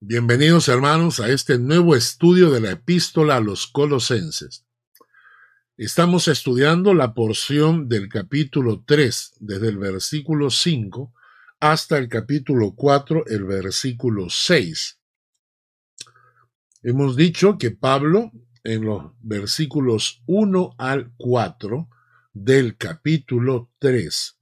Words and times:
Bienvenidos 0.00 0.68
hermanos 0.68 1.20
a 1.20 1.30
este 1.30 1.58
nuevo 1.58 1.96
estudio 1.96 2.50
de 2.50 2.60
la 2.60 2.72
epístola 2.72 3.36
a 3.36 3.40
los 3.40 3.66
colosenses. 3.66 4.66
Estamos 5.78 6.28
estudiando 6.28 6.92
la 6.92 7.14
porción 7.14 7.88
del 7.88 8.10
capítulo 8.10 8.84
3, 8.86 9.36
desde 9.40 9.68
el 9.70 9.78
versículo 9.78 10.50
5 10.50 11.14
hasta 11.60 11.96
el 11.96 12.10
capítulo 12.10 12.74
4, 12.74 13.24
el 13.28 13.44
versículo 13.44 14.28
6. 14.28 15.00
Hemos 16.82 17.16
dicho 17.16 17.56
que 17.56 17.70
Pablo, 17.70 18.32
en 18.64 18.84
los 18.84 19.12
versículos 19.22 20.22
1 20.26 20.74
al 20.76 21.14
4 21.16 21.88
del 22.34 22.76
capítulo 22.76 23.72
3, 23.78 24.38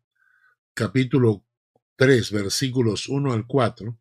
capítulo 0.74 1.46
3, 1.94 2.32
versículos 2.32 3.08
1 3.08 3.32
al 3.32 3.46
4, 3.46 3.96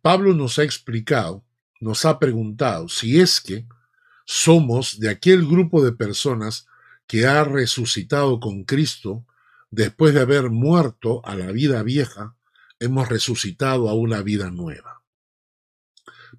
Pablo 0.00 0.34
nos 0.34 0.58
ha 0.58 0.64
explicado, 0.64 1.44
nos 1.80 2.04
ha 2.04 2.18
preguntado 2.18 2.88
si 2.88 3.20
es 3.20 3.40
que 3.40 3.66
somos 4.24 5.00
de 5.00 5.08
aquel 5.08 5.46
grupo 5.46 5.82
de 5.82 5.92
personas 5.92 6.66
que 7.06 7.26
ha 7.26 7.44
resucitado 7.44 8.40
con 8.40 8.64
Cristo 8.64 9.26
después 9.70 10.14
de 10.14 10.20
haber 10.20 10.50
muerto 10.50 11.24
a 11.24 11.34
la 11.34 11.50
vida 11.52 11.82
vieja, 11.82 12.36
hemos 12.78 13.08
resucitado 13.08 13.88
a 13.88 13.94
una 13.94 14.22
vida 14.22 14.50
nueva. 14.50 15.02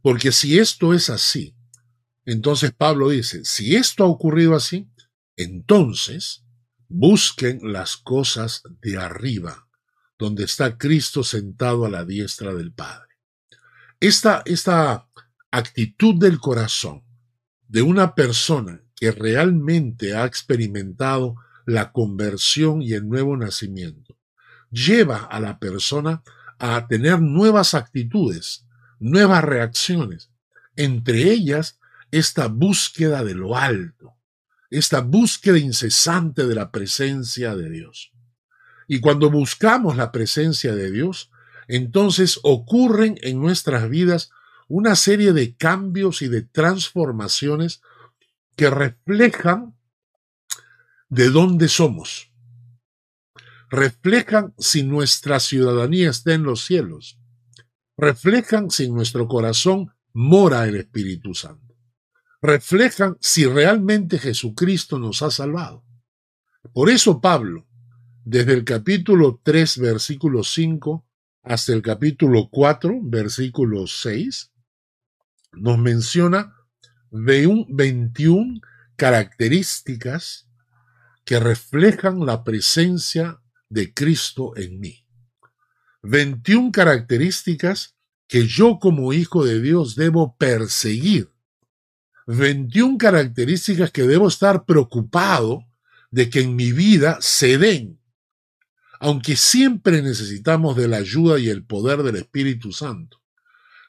Porque 0.02 0.32
si 0.32 0.60
esto 0.60 0.94
es 0.94 1.10
así, 1.10 1.56
entonces 2.26 2.72
Pablo 2.72 3.10
dice, 3.10 3.44
si 3.44 3.76
esto 3.76 4.04
ha 4.04 4.08
ocurrido 4.08 4.56
así, 4.56 4.88
entonces 5.36 6.44
busquen 6.88 7.60
las 7.74 7.98
cosas 7.98 8.64
de 8.82 8.98
arriba, 8.98 9.68
donde 10.18 10.44
está 10.44 10.78
Cristo 10.78 11.24
sentado 11.24 11.86
a 11.86 11.90
la 11.90 12.06
diestra 12.06 12.54
del 12.54 12.72
Padre. 12.72 13.09
Esta, 14.00 14.42
esta 14.46 15.08
actitud 15.52 16.16
del 16.16 16.40
corazón 16.40 17.04
de 17.68 17.82
una 17.82 18.16
persona 18.16 18.82
que 18.96 19.12
realmente 19.12 20.16
ha 20.16 20.26
experimentado 20.26 21.36
la 21.66 21.92
conversión 21.92 22.82
y 22.82 22.94
el 22.94 23.08
nuevo 23.08 23.36
nacimiento 23.38 24.18
lleva 24.72 25.24
a 25.24 25.40
la 25.40 25.60
persona 25.60 26.24
a 26.60 26.88
tener 26.88 27.22
nuevas 27.22 27.74
actitudes, 27.74 28.66
nuevas 29.00 29.44
reacciones, 29.44 30.30
entre 30.76 31.32
ellas 31.32 31.80
esta 32.12 32.48
búsqueda 32.48 33.24
de 33.24 33.36
lo 33.36 33.58
alto, 33.58 34.16
esta 34.70 35.02
búsqueda 35.02 35.58
incesante 35.58 36.46
de 36.48 36.56
la 36.56 36.72
presencia 36.72 37.56
de 37.56 37.70
Dios. 37.70 38.12
Y 38.88 39.00
cuando 39.00 39.30
buscamos 39.30 39.98
la 39.98 40.12
presencia 40.12 40.74
de 40.74 40.92
Dios, 40.92 41.32
entonces 41.70 42.40
ocurren 42.42 43.20
en 43.22 43.40
nuestras 43.40 43.88
vidas 43.90 44.32
una 44.68 44.96
serie 44.96 45.34
de 45.34 45.56
cambios 45.56 46.24
y 46.24 46.28
de 46.28 46.42
transformaciones 46.42 47.82
que 48.56 48.72
reflejan 48.72 49.78
de 51.10 51.30
dónde 51.30 51.70
somos. 51.70 52.32
Reflejan 53.70 54.56
si 54.58 54.82
nuestra 54.82 55.40
ciudadanía 55.40 56.10
está 56.10 56.34
en 56.34 56.42
los 56.42 56.66
cielos. 56.66 57.20
Reflejan 57.96 58.72
si 58.72 58.90
nuestro 58.90 59.28
corazón 59.28 59.94
mora 60.12 60.68
el 60.68 60.76
Espíritu 60.76 61.36
Santo. 61.36 61.76
Reflejan 62.42 63.16
si 63.20 63.46
realmente 63.46 64.18
Jesucristo 64.18 64.98
nos 64.98 65.22
ha 65.22 65.30
salvado. 65.30 65.86
Por 66.74 66.90
eso 66.90 67.22
Pablo, 67.22 67.68
desde 68.26 68.54
el 68.54 68.64
capítulo 68.64 69.40
3, 69.44 69.78
versículo 69.78 70.44
5, 70.44 71.06
hasta 71.44 71.74
el 71.74 71.82
capítulo 71.82 72.50
4, 72.50 73.00
versículo 73.04 73.88
6, 73.88 74.52
nos 75.54 75.78
menciona 75.78 76.56
21 77.12 78.62
características 78.96 80.48
que 81.26 81.40
reflejan 81.40 82.26
la 82.26 82.44
presencia 82.44 83.42
de 83.70 83.94
Cristo 83.94 84.56
en 84.58 84.80
mí. 84.80 85.06
21 86.04 86.72
características 86.72 87.96
que 88.28 88.46
yo 88.46 88.80
como 88.80 89.14
hijo 89.14 89.44
de 89.44 89.62
Dios 89.62 89.96
debo 89.96 90.36
perseguir. 90.38 91.32
21 92.28 92.98
características 92.98 93.92
que 93.92 94.04
debo 94.04 94.28
estar 94.28 94.66
preocupado 94.66 95.66
de 96.12 96.30
que 96.30 96.42
en 96.42 96.56
mi 96.56 96.72
vida 96.72 97.18
se 97.22 97.58
den 97.58 97.99
aunque 99.00 99.36
siempre 99.36 100.02
necesitamos 100.02 100.76
de 100.76 100.88
la 100.88 100.98
ayuda 100.98 101.40
y 101.40 101.50
el 101.50 101.64
poder 101.64 102.04
del 102.04 102.18
Espíritu 102.18 102.74
Santo, 102.74 103.22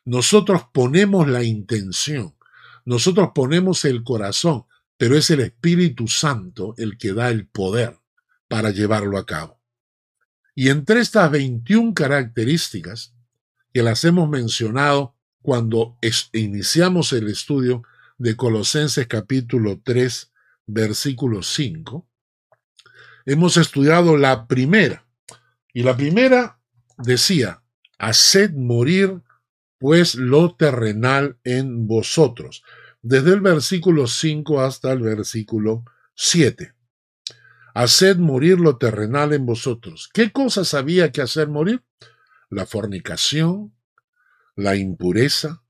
nosotros 0.04 0.62
ponemos 0.72 1.28
la 1.28 1.42
intención, 1.42 2.34
nosotros 2.84 3.30
ponemos 3.34 3.84
el 3.84 4.02
corazón, 4.02 4.64
pero 4.96 5.16
es 5.16 5.30
el 5.30 5.40
Espíritu 5.40 6.08
Santo 6.08 6.74
el 6.78 6.96
que 6.96 7.12
da 7.12 7.28
el 7.30 7.46
poder 7.46 7.98
para 8.48 8.70
llevarlo 8.70 9.18
a 9.18 9.26
cabo. 9.26 9.60
Y 10.54 10.68
entre 10.68 11.00
estas 11.00 11.30
21 11.30 11.94
características, 11.94 13.14
que 13.72 13.82
las 13.82 14.04
hemos 14.04 14.28
mencionado 14.28 15.16
cuando 15.42 15.96
iniciamos 16.32 17.12
el 17.12 17.28
estudio 17.28 17.82
de 18.18 18.36
Colosenses 18.36 19.06
capítulo 19.06 19.80
3, 19.82 20.32
versículo 20.66 21.42
5, 21.42 22.09
hemos 23.30 23.56
estudiado 23.56 24.16
la 24.16 24.48
primera. 24.48 25.06
Y 25.72 25.84
la 25.84 25.96
primera 25.96 26.58
decía, 26.98 27.62
haced 27.96 28.50
morir 28.54 29.22
pues 29.78 30.16
lo 30.16 30.56
terrenal 30.56 31.38
en 31.44 31.86
vosotros, 31.86 32.64
desde 33.02 33.32
el 33.32 33.40
versículo 33.40 34.08
5 34.08 34.60
hasta 34.60 34.90
el 34.92 35.02
versículo 35.02 35.84
7. 36.14 36.74
Haced 37.72 38.16
morir 38.16 38.58
lo 38.58 38.78
terrenal 38.78 39.32
en 39.32 39.46
vosotros. 39.46 40.10
¿Qué 40.12 40.32
cosas 40.32 40.74
había 40.74 41.12
que 41.12 41.22
hacer 41.22 41.46
morir? 41.48 41.84
La 42.48 42.66
fornicación, 42.66 43.72
la 44.56 44.74
impureza, 44.74 45.62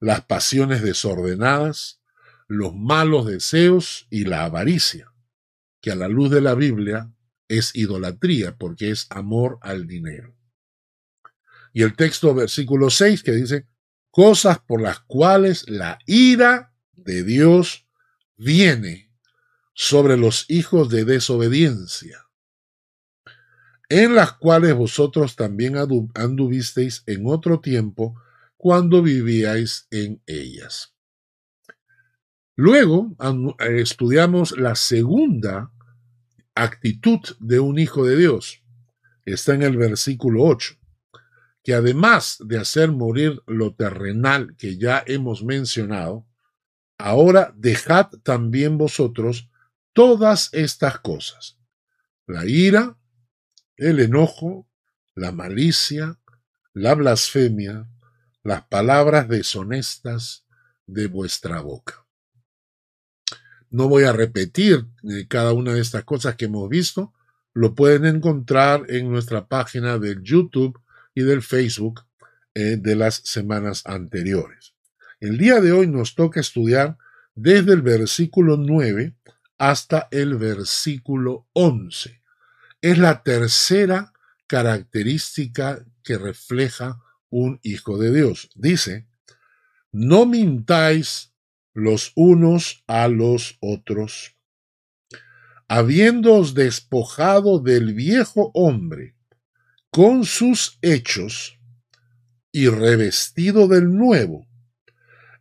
las 0.00 0.20
pasiones 0.26 0.82
desordenadas, 0.82 2.02
los 2.46 2.74
malos 2.74 3.26
deseos 3.26 4.06
y 4.10 4.26
la 4.26 4.44
avaricia 4.44 5.13
que 5.84 5.90
a 5.90 5.96
la 5.96 6.08
luz 6.08 6.30
de 6.30 6.40
la 6.40 6.54
Biblia 6.54 7.12
es 7.46 7.76
idolatría, 7.76 8.56
porque 8.56 8.90
es 8.90 9.06
amor 9.10 9.58
al 9.60 9.86
dinero. 9.86 10.34
Y 11.74 11.82
el 11.82 11.94
texto 11.94 12.34
versículo 12.34 12.88
6 12.88 13.22
que 13.22 13.32
dice, 13.32 13.68
cosas 14.10 14.60
por 14.60 14.80
las 14.80 15.00
cuales 15.00 15.68
la 15.68 15.98
ira 16.06 16.72
de 16.92 17.22
Dios 17.22 17.86
viene 18.38 19.12
sobre 19.74 20.16
los 20.16 20.46
hijos 20.48 20.88
de 20.88 21.04
desobediencia, 21.04 22.30
en 23.90 24.14
las 24.14 24.32
cuales 24.32 24.72
vosotros 24.72 25.36
también 25.36 25.74
anduvisteis 26.14 27.02
en 27.04 27.26
otro 27.26 27.60
tiempo 27.60 28.18
cuando 28.56 29.02
vivíais 29.02 29.86
en 29.90 30.22
ellas. 30.24 30.94
Luego 32.56 33.14
estudiamos 33.58 34.56
la 34.56 34.76
segunda 34.76 35.72
actitud 36.54 37.20
de 37.40 37.60
un 37.60 37.78
hijo 37.78 38.04
de 38.06 38.16
Dios. 38.16 38.62
Está 39.24 39.54
en 39.54 39.62
el 39.62 39.76
versículo 39.76 40.44
8, 40.44 40.74
que 41.62 41.74
además 41.74 42.36
de 42.40 42.58
hacer 42.58 42.92
morir 42.92 43.42
lo 43.46 43.74
terrenal 43.74 44.54
que 44.56 44.76
ya 44.76 45.02
hemos 45.06 45.42
mencionado, 45.42 46.26
ahora 46.98 47.52
dejad 47.56 48.10
también 48.22 48.78
vosotros 48.78 49.50
todas 49.92 50.50
estas 50.52 50.98
cosas, 50.98 51.58
la 52.26 52.46
ira, 52.46 52.96
el 53.76 54.00
enojo, 54.00 54.68
la 55.14 55.32
malicia, 55.32 56.18
la 56.72 56.94
blasfemia, 56.94 57.88
las 58.42 58.62
palabras 58.66 59.28
deshonestas 59.28 60.44
de 60.86 61.06
vuestra 61.06 61.60
boca. 61.60 62.03
No 63.74 63.88
voy 63.88 64.04
a 64.04 64.12
repetir 64.12 64.86
eh, 65.02 65.26
cada 65.26 65.52
una 65.52 65.74
de 65.74 65.80
estas 65.80 66.04
cosas 66.04 66.36
que 66.36 66.44
hemos 66.44 66.68
visto. 66.68 67.12
Lo 67.54 67.74
pueden 67.74 68.04
encontrar 68.04 68.84
en 68.88 69.10
nuestra 69.10 69.48
página 69.48 69.98
del 69.98 70.22
YouTube 70.22 70.80
y 71.12 71.22
del 71.22 71.42
Facebook 71.42 72.02
eh, 72.54 72.76
de 72.78 72.94
las 72.94 73.16
semanas 73.24 73.82
anteriores. 73.84 74.74
El 75.18 75.38
día 75.38 75.60
de 75.60 75.72
hoy 75.72 75.88
nos 75.88 76.14
toca 76.14 76.38
estudiar 76.38 76.98
desde 77.34 77.72
el 77.72 77.82
versículo 77.82 78.56
9 78.56 79.16
hasta 79.58 80.06
el 80.12 80.36
versículo 80.36 81.48
11. 81.54 82.22
Es 82.80 82.98
la 82.98 83.24
tercera 83.24 84.12
característica 84.46 85.84
que 86.04 86.16
refleja 86.16 87.02
un 87.28 87.58
hijo 87.64 87.98
de 87.98 88.12
Dios. 88.12 88.50
Dice, 88.54 89.08
no 89.90 90.26
mintáis 90.26 91.33
los 91.74 92.12
unos 92.14 92.84
a 92.86 93.08
los 93.08 93.58
otros, 93.60 94.36
habiéndoos 95.68 96.54
despojado 96.54 97.58
del 97.58 97.94
viejo 97.94 98.50
hombre 98.54 99.16
con 99.90 100.24
sus 100.24 100.78
hechos 100.82 101.58
y 102.52 102.68
revestido 102.68 103.66
del 103.66 103.92
nuevo, 103.92 104.46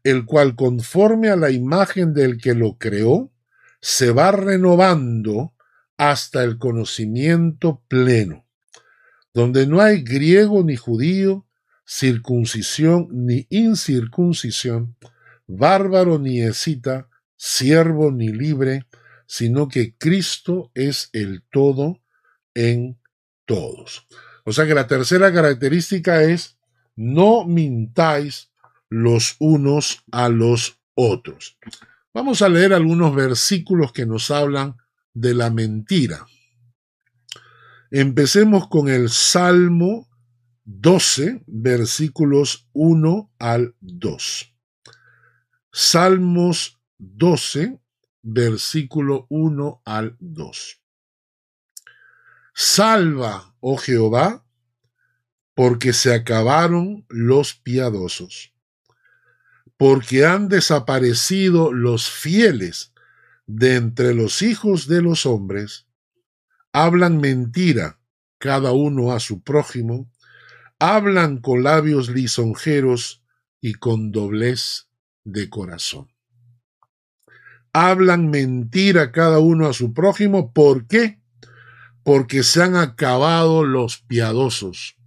el 0.04 0.26
cual 0.26 0.56
conforme 0.56 1.30
a 1.30 1.36
la 1.36 1.52
imagen 1.52 2.14
del 2.14 2.42
que 2.42 2.56
lo 2.56 2.78
creó, 2.78 3.32
se 3.80 4.12
va 4.12 4.32
renovando 4.32 5.54
hasta 5.98 6.44
el 6.44 6.58
conocimiento 6.58 7.84
pleno, 7.88 8.48
donde 9.34 9.68
no 9.68 9.82
hay 9.82 10.04
griego 10.04 10.64
ni 10.64 10.76
judío, 10.76 11.48
circuncisión 11.86 13.08
ni 13.12 13.46
incircuncisión, 13.50 14.96
bárbaro 15.58 16.20
ni 16.20 16.42
escita, 16.42 17.10
siervo 17.36 18.12
ni 18.12 18.30
libre, 18.30 18.88
sino 19.28 19.68
que 19.68 19.96
Cristo 19.98 20.72
es 20.74 21.10
el 21.14 21.44
todo 21.52 22.02
en 22.54 23.00
todos. 23.46 24.08
O 24.46 24.52
sea 24.52 24.66
que 24.66 24.74
la 24.74 24.88
tercera 24.88 25.32
característica 25.32 26.24
es 26.24 26.58
no 26.96 27.46
mintáis 27.46 28.52
los 28.90 29.36
unos 29.40 30.04
a 30.12 30.30
los 30.30 30.80
otros. 30.96 31.58
Vamos 32.14 32.42
a 32.42 32.50
leer 32.50 32.74
algunos 32.74 33.16
versículos 33.16 33.92
que 33.92 34.06
nos 34.06 34.30
hablan 34.32 34.78
de 35.14 35.34
la 35.34 35.50
mentira. 35.50 36.26
Empecemos 37.90 38.68
con 38.68 38.90
el 38.90 39.10
Salmo 39.10 40.10
12, 40.66 41.44
versículos 41.48 42.68
1 42.74 43.32
al 43.40 43.76
2. 43.82 44.53
Salmos 45.76 46.80
12, 47.00 47.80
versículo 48.22 49.26
1 49.30 49.82
al 49.86 50.16
2. 50.20 50.80
Salva, 52.54 53.56
oh 53.60 53.78
Jehová, 53.78 54.46
porque 55.56 55.94
se 55.94 56.14
acabaron 56.14 57.08
los 57.10 57.56
piadosos, 57.56 58.54
porque 59.76 60.28
han 60.28 60.48
desaparecido 60.48 61.74
los 61.74 62.08
fieles 62.08 62.94
de 63.48 63.74
entre 63.74 64.14
los 64.14 64.44
hijos 64.44 64.88
de 64.88 65.02
los 65.02 65.26
hombres, 65.26 65.88
hablan 66.72 67.18
mentira 67.18 68.00
cada 68.38 68.74
uno 68.74 69.12
a 69.12 69.20
su 69.20 69.42
prójimo, 69.42 70.08
hablan 70.78 71.40
con 71.40 71.64
labios 71.64 72.10
lisonjeros 72.10 73.24
y 73.60 73.74
con 73.74 74.12
doblez 74.12 74.93
de 75.24 75.50
corazón. 75.50 76.08
Hablan 77.74 78.30
mentira 78.30 79.12
cada 79.12 79.40
uno 79.40 79.68
a 79.68 79.74
su 79.74 79.94
prójimo, 79.94 80.54
¿por 80.54 80.88
qué? 80.88 81.20
Porque 82.04 82.44
se 82.44 82.62
han 82.62 82.76
acabado 82.76 83.64
los 83.64 83.98
piadosos 84.00 84.98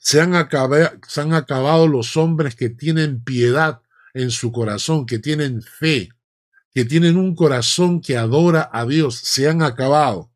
se 0.00 0.20
han, 0.20 0.34
acabado, 0.34 0.92
se 1.06 1.20
han 1.20 1.34
acabado 1.34 1.86
los 1.86 2.16
hombres 2.16 2.56
que 2.56 2.70
tienen 2.70 3.22
piedad 3.22 3.82
en 4.14 4.30
su 4.30 4.50
corazón, 4.50 5.04
que 5.04 5.18
tienen 5.18 5.62
fe, 5.62 6.08
que 6.72 6.86
tienen 6.86 7.16
un 7.16 7.34
corazón 7.34 8.00
que 8.00 8.16
adora 8.16 8.68
a 8.72 8.86
Dios, 8.86 9.16
se 9.16 9.48
han 9.48 9.62
acabado. 9.62 10.32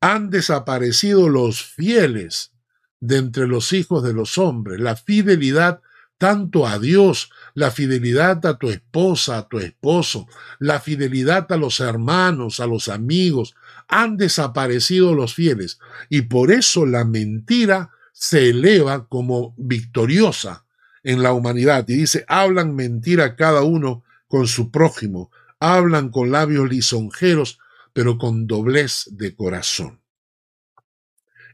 Han 0.00 0.30
desaparecido 0.30 1.28
los 1.28 1.64
fieles 1.64 2.52
de 3.00 3.16
entre 3.16 3.46
los 3.46 3.72
hijos 3.72 4.04
de 4.04 4.12
los 4.12 4.36
hombres, 4.36 4.80
la 4.80 4.96
fidelidad 4.96 5.80
tanto 6.18 6.66
a 6.66 6.78
Dios, 6.78 7.30
la 7.60 7.70
fidelidad 7.70 8.44
a 8.46 8.58
tu 8.58 8.70
esposa, 8.70 9.36
a 9.36 9.46
tu 9.46 9.58
esposo, 9.58 10.26
la 10.58 10.80
fidelidad 10.80 11.52
a 11.52 11.58
los 11.58 11.78
hermanos, 11.80 12.58
a 12.58 12.66
los 12.66 12.88
amigos, 12.88 13.54
han 13.86 14.16
desaparecido 14.16 15.14
los 15.14 15.34
fieles. 15.34 15.78
Y 16.08 16.22
por 16.22 16.50
eso 16.50 16.86
la 16.86 17.04
mentira 17.04 17.90
se 18.12 18.48
eleva 18.48 19.06
como 19.08 19.54
victoriosa 19.58 20.64
en 21.02 21.22
la 21.22 21.34
humanidad 21.34 21.86
y 21.88 21.96
dice, 21.96 22.24
hablan 22.28 22.74
mentira 22.74 23.36
cada 23.36 23.62
uno 23.62 24.04
con 24.26 24.46
su 24.46 24.70
prójimo, 24.70 25.30
hablan 25.58 26.08
con 26.08 26.30
labios 26.30 26.66
lisonjeros, 26.68 27.58
pero 27.92 28.16
con 28.16 28.46
doblez 28.46 29.06
de 29.12 29.34
corazón. 29.34 30.00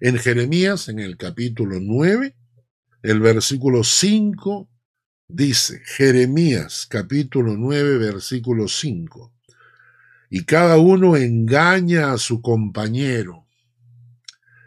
En 0.00 0.18
Jeremías, 0.18 0.88
en 0.88 1.00
el 1.00 1.16
capítulo 1.16 1.78
9, 1.80 2.36
el 3.02 3.20
versículo 3.20 3.82
5 3.82 4.68
dice, 5.28 5.80
Jeremías 5.84 6.86
capítulo 6.88 7.56
9, 7.56 7.98
versículo 7.98 8.68
5, 8.68 9.32
y 10.30 10.44
cada 10.44 10.78
uno 10.78 11.16
engaña 11.16 12.12
a 12.12 12.18
su 12.18 12.42
compañero 12.42 13.46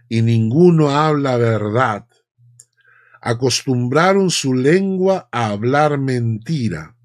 y 0.09 0.23
ninguno 0.23 0.89
habla 0.89 1.37
verdad. 1.37 2.07
Acostumbraron 3.21 4.31
su 4.31 4.53
lengua 4.53 5.29
a 5.31 5.47
hablar 5.47 5.99
mentira. 5.99 6.95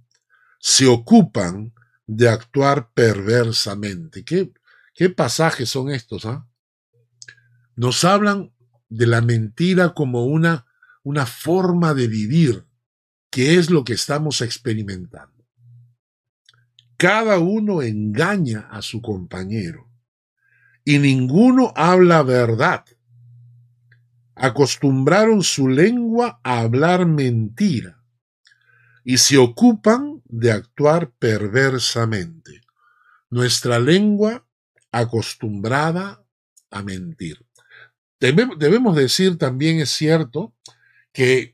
Se 0.59 0.87
ocupan 0.87 1.75
de 2.06 2.29
actuar 2.29 2.91
perversamente. 2.95 4.25
¿Qué, 4.25 4.53
qué 4.95 5.11
pasajes 5.11 5.69
son 5.69 5.91
estos? 5.91 6.25
Ah? 6.25 6.47
Nos 7.77 8.05
hablan 8.05 8.53
de 8.89 9.06
la 9.06 9.21
mentira 9.21 9.93
como 9.93 10.25
una, 10.25 10.67
una 11.03 11.27
forma 11.27 11.93
de 11.93 12.09
vivir, 12.09 12.65
que 13.35 13.57
es 13.57 13.69
lo 13.69 13.83
que 13.83 13.95
estamos 13.95 14.43
experimentando. 14.43 15.45
Cada 16.97 17.41
uno 17.41 17.83
engaña 17.83 18.69
a 18.71 18.81
su 18.81 19.03
compañero 19.03 19.91
y 20.85 21.01
ninguno 21.01 21.73
habla 21.75 22.23
verdad 22.23 22.85
acostumbraron 24.37 25.43
su 25.43 25.67
lengua 25.67 26.39
a 26.45 26.61
hablar 26.61 27.07
mentira 27.07 28.01
y 29.03 29.19
se 29.19 29.37
ocupan 29.37 30.23
de 30.27 30.53
actuar 30.53 31.11
perversamente. 31.19 32.61
Nuestra 33.31 33.81
lengua 33.81 34.47
acostumbrada 34.93 36.25
a 36.71 36.83
mentir. 36.85 37.45
Debemos 38.21 38.95
decir 38.95 39.39
también, 39.39 39.81
es 39.81 39.91
cierto, 39.91 40.55
que 41.13 41.54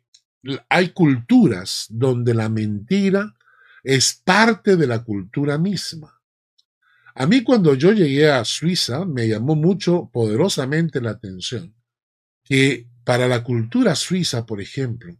hay 0.68 0.90
culturas 0.90 1.86
donde 1.90 2.34
la 2.34 2.48
mentira 2.48 3.34
es 3.82 4.14
parte 4.24 4.76
de 4.76 4.86
la 4.86 5.02
cultura 5.02 5.58
misma. 5.58 6.20
A 7.14 7.26
mí 7.26 7.42
cuando 7.42 7.74
yo 7.74 7.92
llegué 7.92 8.30
a 8.30 8.44
Suiza 8.44 9.04
me 9.04 9.28
llamó 9.28 9.56
mucho 9.56 10.10
poderosamente 10.12 11.00
la 11.00 11.10
atención 11.10 11.74
que 12.44 12.88
para 13.04 13.28
la 13.28 13.44
cultura 13.44 13.94
suiza, 13.94 14.46
por 14.46 14.60
ejemplo, 14.60 15.16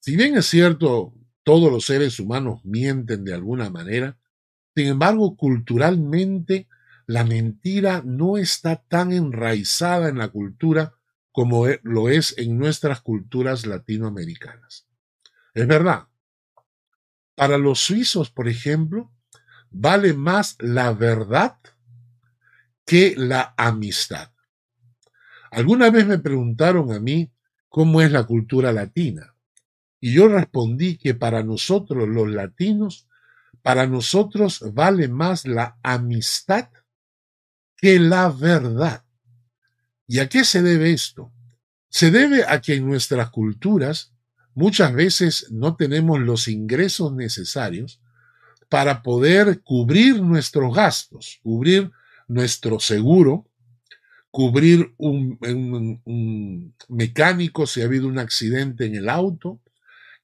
si 0.00 0.16
bien 0.16 0.36
es 0.36 0.46
cierto, 0.46 1.14
todos 1.42 1.70
los 1.70 1.86
seres 1.86 2.18
humanos 2.18 2.60
mienten 2.64 3.24
de 3.24 3.34
alguna 3.34 3.70
manera, 3.70 4.18
sin 4.74 4.88
embargo, 4.88 5.36
culturalmente, 5.36 6.68
la 7.06 7.24
mentira 7.24 8.02
no 8.04 8.36
está 8.36 8.76
tan 8.76 9.12
enraizada 9.12 10.08
en 10.08 10.18
la 10.18 10.28
cultura 10.28 10.95
como 11.36 11.68
e, 11.68 11.80
lo 11.82 12.08
es 12.08 12.34
en 12.38 12.56
nuestras 12.56 13.02
culturas 13.02 13.66
latinoamericanas. 13.66 14.86
Es 15.52 15.66
verdad. 15.66 16.08
Para 17.34 17.58
los 17.58 17.78
suizos, 17.80 18.30
por 18.30 18.48
ejemplo, 18.48 19.12
vale 19.70 20.14
más 20.14 20.56
la 20.60 20.94
verdad 20.94 21.58
que 22.86 23.14
la 23.18 23.52
amistad. 23.58 24.32
Alguna 25.50 25.90
vez 25.90 26.06
me 26.06 26.18
preguntaron 26.18 26.90
a 26.90 27.00
mí 27.00 27.30
cómo 27.68 28.00
es 28.00 28.10
la 28.10 28.24
cultura 28.24 28.72
latina. 28.72 29.34
Y 30.00 30.14
yo 30.14 30.28
respondí 30.28 30.96
que 30.96 31.12
para 31.12 31.42
nosotros 31.42 32.08
los 32.08 32.30
latinos, 32.30 33.10
para 33.60 33.86
nosotros 33.86 34.64
vale 34.72 35.08
más 35.08 35.46
la 35.46 35.78
amistad 35.82 36.70
que 37.76 38.00
la 38.00 38.30
verdad. 38.30 39.05
¿Y 40.06 40.20
a 40.20 40.28
qué 40.28 40.44
se 40.44 40.62
debe 40.62 40.92
esto? 40.92 41.32
Se 41.88 42.10
debe 42.10 42.44
a 42.46 42.60
que 42.60 42.74
en 42.74 42.86
nuestras 42.86 43.30
culturas 43.30 44.12
muchas 44.54 44.92
veces 44.94 45.50
no 45.50 45.76
tenemos 45.76 46.20
los 46.20 46.48
ingresos 46.48 47.12
necesarios 47.12 48.00
para 48.68 49.02
poder 49.02 49.62
cubrir 49.62 50.22
nuestros 50.22 50.74
gastos, 50.74 51.40
cubrir 51.42 51.90
nuestro 52.28 52.80
seguro, 52.80 53.48
cubrir 54.30 54.92
un, 54.98 56.74
mecánico 56.88 57.66
si 57.66 57.80
ha 57.80 57.84
habido 57.84 58.08
un 58.08 58.18
accidente 58.18 58.84
en 58.84 58.94
el 58.96 59.08
auto, 59.08 59.60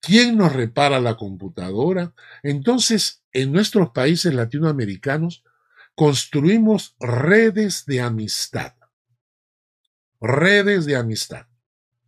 quién 0.01 0.37
nos 0.37 0.53
repara 0.53 1.01
la 1.01 1.17
computadora. 1.17 2.13
Entonces, 2.43 3.23
en 3.33 3.53
nuestros 3.53 3.91
países 3.91 4.35
latinoamericanos, 4.35 5.45
construimos 5.95 6.97
redes 7.01 7.87
de 7.87 8.01
amistad. 8.01 8.75
Redes 10.23 10.87
de 10.87 10.95
amistad. 10.95 11.47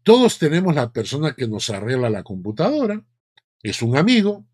Todos 0.04 0.38
tenemos 0.38 0.73
la 0.75 0.92
persona 0.92 1.35
que 1.35 1.49
nos 1.49 1.68
arregla 1.68 2.09
la 2.11 2.23
computadora, 2.23 3.02
es 3.61 3.83
un 3.83 3.97
amigo. 3.97 4.47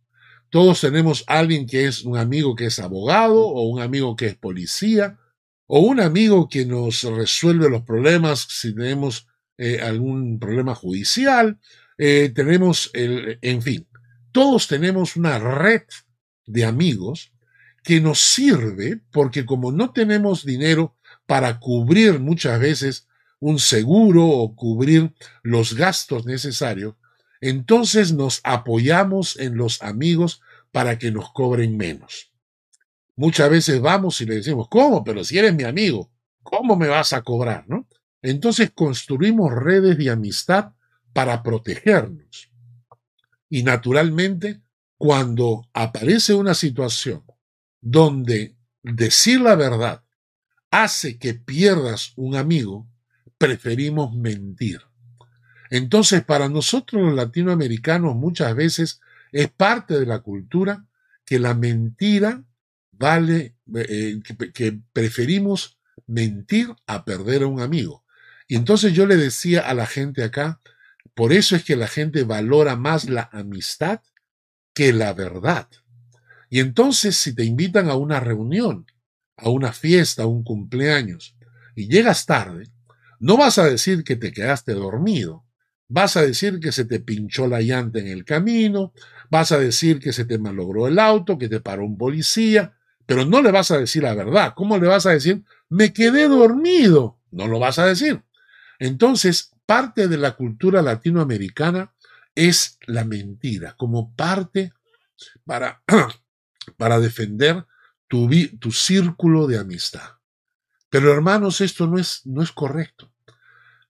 Todos 0.49 0.81
tenemos 0.81 1.25
alguien 1.27 1.67
que 1.67 1.87
es 1.87 2.05
un 2.05 2.17
amigo 2.17 2.57
que 2.57 2.67
es 2.67 2.79
abogado 2.79 3.47
o 3.47 3.69
un 3.69 3.83
amigo 3.83 4.17
que 4.17 4.27
es 4.27 4.35
policía 4.35 5.19
o 5.67 5.81
un 5.81 6.01
amigo 6.01 6.49
que 6.49 6.65
nos 6.65 7.03
resuelve 7.03 7.69
los 7.69 7.83
problemas 7.83 8.47
si 8.49 8.75
tenemos 8.75 9.29
eh, 9.59 9.81
algún 9.83 10.39
problema 10.39 10.75
judicial. 10.75 11.61
eh, 11.99 12.33
tenemos, 12.35 12.91
el, 12.95 13.39
en 13.43 13.61
fin, 13.61 13.87
todos 14.33 14.69
tenemos 14.69 15.17
una 15.17 15.39
red 15.39 15.83
de 16.47 16.65
amigos 16.65 17.33
que 17.85 18.01
nos 18.01 18.21
sirve 18.21 19.03
porque 19.11 19.45
como 19.45 19.71
no 19.71 19.93
tenemos 19.93 20.47
dinero 20.47 20.97
para 21.27 21.61
cubrir 21.61 22.21
muchas 22.21 22.59
veces 22.59 23.07
un 23.41 23.59
seguro 23.59 24.27
o 24.27 24.55
cubrir 24.55 25.13
los 25.43 25.75
gastos 25.75 26.27
necesarios, 26.27 26.95
entonces 27.41 28.13
nos 28.13 28.41
apoyamos 28.45 29.39
en 29.39 29.57
los 29.57 29.83
amigos 29.83 30.43
para 30.73 30.99
que 30.99 31.11
nos 31.11 31.33
cobren 31.33 31.77
menos. 31.77 32.31
Muchas 33.17 33.51
veces 33.51 33.81
vamos 33.81 34.21
y 34.21 34.27
le 34.27 34.37
decimos, 34.37 34.69
¿cómo? 34.71 35.03
Pero 35.03 35.25
si 35.25 35.39
eres 35.39 35.55
mi 35.55 35.65
amigo, 35.65 36.11
¿cómo 36.43 36.77
me 36.77 36.89
vas 36.89 37.13
a 37.13 37.23
cobrar? 37.23 37.65
¿no? 37.67 37.87
Entonces 38.23 38.71
construimos 38.71 39.53
redes 39.53 39.97
de 39.99 40.11
amistad 40.11 40.73
para 41.13 41.43
protegernos. 41.43 42.51
Y 43.49 43.63
naturalmente, 43.63 44.61
cuando 44.97 45.69
aparece 45.73 46.35
una 46.35 46.55
situación 46.55 47.25
donde 47.81 48.55
decir 48.83 49.41
la 49.41 49.55
verdad 49.55 50.05
hace 50.71 51.19
que 51.19 51.35
pierdas 51.35 52.13
un 52.17 52.37
amigo, 52.37 52.87
preferimos 53.41 54.15
mentir. 54.15 54.83
Entonces, 55.71 56.23
para 56.23 56.51
nosotros 56.51 57.03
los 57.03 57.15
latinoamericanos 57.15 58.15
muchas 58.15 58.55
veces 58.55 59.01
es 59.33 59.49
parte 59.49 59.99
de 59.99 60.05
la 60.05 60.19
cultura 60.19 60.85
que 61.25 61.39
la 61.39 61.55
mentira 61.55 62.45
vale, 62.93 63.55
eh, 63.75 64.21
que, 64.53 64.79
preferimos 64.93 65.79
mentir 66.07 66.69
a 66.87 67.07
perder 67.07 67.45
a 67.45 67.47
un 67.47 67.63
amigo. 67.63 68.05
Y 68.47 68.57
entonces 68.57 68.93
yo 68.93 69.07
le 69.07 69.17
decía 69.17 69.61
a 69.61 69.73
la 69.73 69.87
gente 69.87 70.23
acá, 70.23 70.61
por 71.15 71.33
eso 71.33 71.57
es 71.57 71.65
que 71.65 71.77
la 71.77 71.89
gente 71.89 72.25
valora 72.25 72.77
más 72.77 73.09
la 73.09 73.31
amistad 73.33 74.03
que 74.75 74.93
la 74.93 75.15
verdad. 75.15 75.67
Y 76.51 76.61
entonces 76.61 77.17
si 77.17 77.35
te 77.35 77.45
invitan 77.45 77.89
a 77.89 77.95
una 77.95 78.21
reunión, 78.21 78.85
a 79.39 79.49
una 79.49 79.73
fiesta, 79.73 80.25
a 80.25 80.27
un 80.27 80.45
cumpleaños, 80.45 81.39
y 81.75 81.89
llegas 81.89 82.27
tarde, 82.27 82.65
no 83.21 83.37
vas 83.37 83.59
a 83.59 83.65
decir 83.65 84.03
que 84.03 84.17
te 84.17 84.33
quedaste 84.33 84.73
dormido, 84.75 85.45
vas 85.89 86.17
a 86.17 86.23
decir 86.23 86.59
que 86.59 86.73
se 86.73 86.85
te 86.85 86.99
pinchó 86.99 87.47
la 87.47 87.61
llanta 87.61 88.01
en 88.01 88.09
el 88.09 88.25
camino, 88.25 88.93
vas 89.31 89.53
a 89.53 89.59
decir 89.59 90.01
que 90.01 90.13
se 90.13 90.25
te 90.25 90.39
malogró 90.39 90.89
el 90.89 90.99
auto, 90.99 91.39
que 91.39 91.49
te 91.49 91.61
paró 91.61 91.85
un 91.85 91.97
policía, 91.97 92.77
pero 93.07 93.25
no 93.25 93.43
le 93.43 93.53
vas 93.53 93.71
a 93.71 93.79
decir 93.79 94.03
la 94.03 94.15
verdad. 94.15 94.55
¿Cómo 94.57 94.79
le 94.79 94.89
vas 94.89 95.07
a 95.07 95.11
decir? 95.11 95.43
Me 95.69 95.93
quedé 95.93 96.29
dormido. 96.29 97.19
No 97.31 97.47
lo 97.47 97.59
vas 97.59 97.79
a 97.79 97.87
decir. 97.87 98.23
Entonces, 98.79 99.53
parte 99.67 100.09
de 100.09 100.17
la 100.17 100.33
cultura 100.33 100.83
latinoamericana 100.83 101.93
es 102.35 102.79
la 102.87 103.05
mentira, 103.05 103.75
como 103.77 104.15
parte 104.15 104.73
para 105.45 105.83
para 106.77 107.01
defender 107.01 107.67
tu, 108.09 108.29
tu 108.59 108.73
círculo 108.73 109.47
de 109.47 109.59
amistad. 109.59 110.19
Pero 110.89 111.13
hermanos, 111.13 111.61
esto 111.61 111.87
no 111.87 111.99
es, 111.99 112.23
no 112.27 112.43
es 112.43 112.53
correcto. 112.53 113.10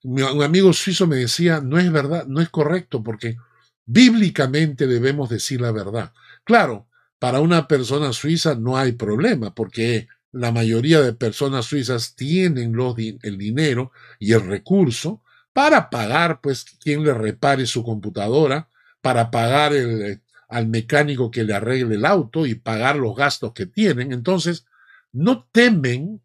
Un 0.03 0.43
amigo 0.43 0.73
suizo 0.73 1.07
me 1.07 1.17
decía, 1.17 1.61
no 1.61 1.79
es 1.79 1.91
verdad, 1.93 2.27
no 2.27 2.41
es 2.41 2.49
correcto 2.49 3.03
porque 3.03 3.37
bíblicamente 3.85 4.87
debemos 4.87 5.29
decir 5.29 5.61
la 5.61 5.73
verdad. 5.73 6.13
Claro, 6.45 6.89
para 7.19 7.41
una 7.41 7.69
persona 7.69 8.13
suiza 8.13 8.55
no 8.55 8.79
hay 8.79 8.93
problema 8.93 9.55
porque 9.55 10.09
la 10.33 10.53
mayoría 10.53 11.01
de 11.01 11.13
personas 11.13 11.67
suizas 11.67 12.15
tienen 12.15 12.73
los, 12.73 12.97
el 12.99 13.37
dinero 13.37 13.93
y 14.19 14.33
el 14.33 14.47
recurso 14.47 15.23
para 15.53 15.91
pagar, 15.91 16.41
pues, 16.41 16.65
quien 16.81 17.03
le 17.03 17.13
repare 17.13 17.67
su 17.67 17.83
computadora, 17.83 18.69
para 19.01 19.31
pagar 19.31 19.73
el, 19.73 20.23
al 20.49 20.69
mecánico 20.69 21.31
que 21.31 21.45
le 21.45 21.55
arregle 21.55 21.97
el 21.97 22.05
auto 22.05 22.47
y 22.47 22.55
pagar 22.55 22.97
los 22.97 23.17
gastos 23.17 23.53
que 23.53 23.67
tienen. 23.67 24.13
Entonces, 24.13 24.67
no 25.13 25.49
temen 25.51 26.21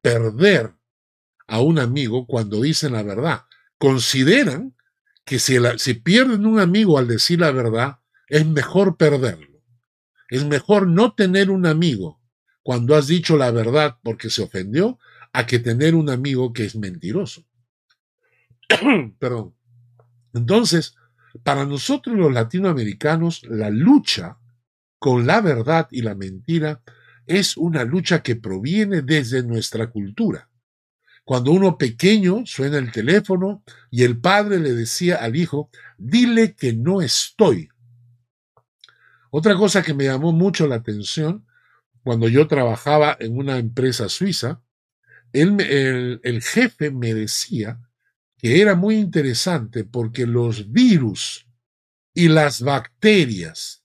perder 0.00 0.72
a 1.46 1.60
un 1.60 1.78
amigo 1.78 2.26
cuando 2.26 2.60
dicen 2.62 2.92
la 2.92 3.02
verdad. 3.02 3.42
Consideran 3.78 4.74
que 5.24 5.38
si, 5.38 5.56
si 5.78 5.94
pierden 5.94 6.46
un 6.46 6.60
amigo 6.60 6.98
al 6.98 7.08
decir 7.08 7.40
la 7.40 7.50
verdad, 7.50 7.98
es 8.28 8.46
mejor 8.46 8.96
perderlo. 8.96 9.62
Es 10.28 10.44
mejor 10.44 10.88
no 10.88 11.14
tener 11.14 11.50
un 11.50 11.66
amigo 11.66 12.20
cuando 12.62 12.96
has 12.96 13.06
dicho 13.06 13.36
la 13.36 13.52
verdad 13.52 13.98
porque 14.02 14.28
se 14.28 14.42
ofendió, 14.42 14.98
a 15.32 15.46
que 15.46 15.58
tener 15.58 15.94
un 15.94 16.10
amigo 16.10 16.52
que 16.52 16.64
es 16.64 16.74
mentiroso. 16.74 17.44
Perdón. 19.18 19.54
Entonces, 20.32 20.96
para 21.42 21.64
nosotros 21.64 22.16
los 22.16 22.32
latinoamericanos, 22.32 23.44
la 23.44 23.70
lucha 23.70 24.38
con 24.98 25.26
la 25.26 25.40
verdad 25.40 25.88
y 25.90 26.02
la 26.02 26.14
mentira 26.14 26.82
es 27.26 27.56
una 27.56 27.84
lucha 27.84 28.22
que 28.22 28.34
proviene 28.34 29.02
desde 29.02 29.42
nuestra 29.42 29.90
cultura. 29.90 30.48
Cuando 31.26 31.50
uno 31.50 31.76
pequeño 31.76 32.46
suena 32.46 32.78
el 32.78 32.92
teléfono 32.92 33.64
y 33.90 34.04
el 34.04 34.20
padre 34.20 34.60
le 34.60 34.72
decía 34.74 35.16
al 35.16 35.34
hijo, 35.34 35.70
dile 35.98 36.54
que 36.54 36.72
no 36.72 37.02
estoy. 37.02 37.68
Otra 39.30 39.56
cosa 39.56 39.82
que 39.82 39.92
me 39.92 40.04
llamó 40.04 40.30
mucho 40.30 40.68
la 40.68 40.76
atención, 40.76 41.44
cuando 42.04 42.28
yo 42.28 42.46
trabajaba 42.46 43.16
en 43.18 43.36
una 43.36 43.58
empresa 43.58 44.08
suiza, 44.08 44.62
el, 45.32 46.20
jefe 46.44 46.92
me 46.92 47.12
decía 47.12 47.80
que 48.38 48.62
era 48.62 48.76
muy 48.76 48.94
interesante 48.94 49.82
porque 49.82 50.28
los 50.28 50.70
virus 50.70 51.48
y 52.14 52.28
las 52.28 52.62
bacterias 52.62 53.82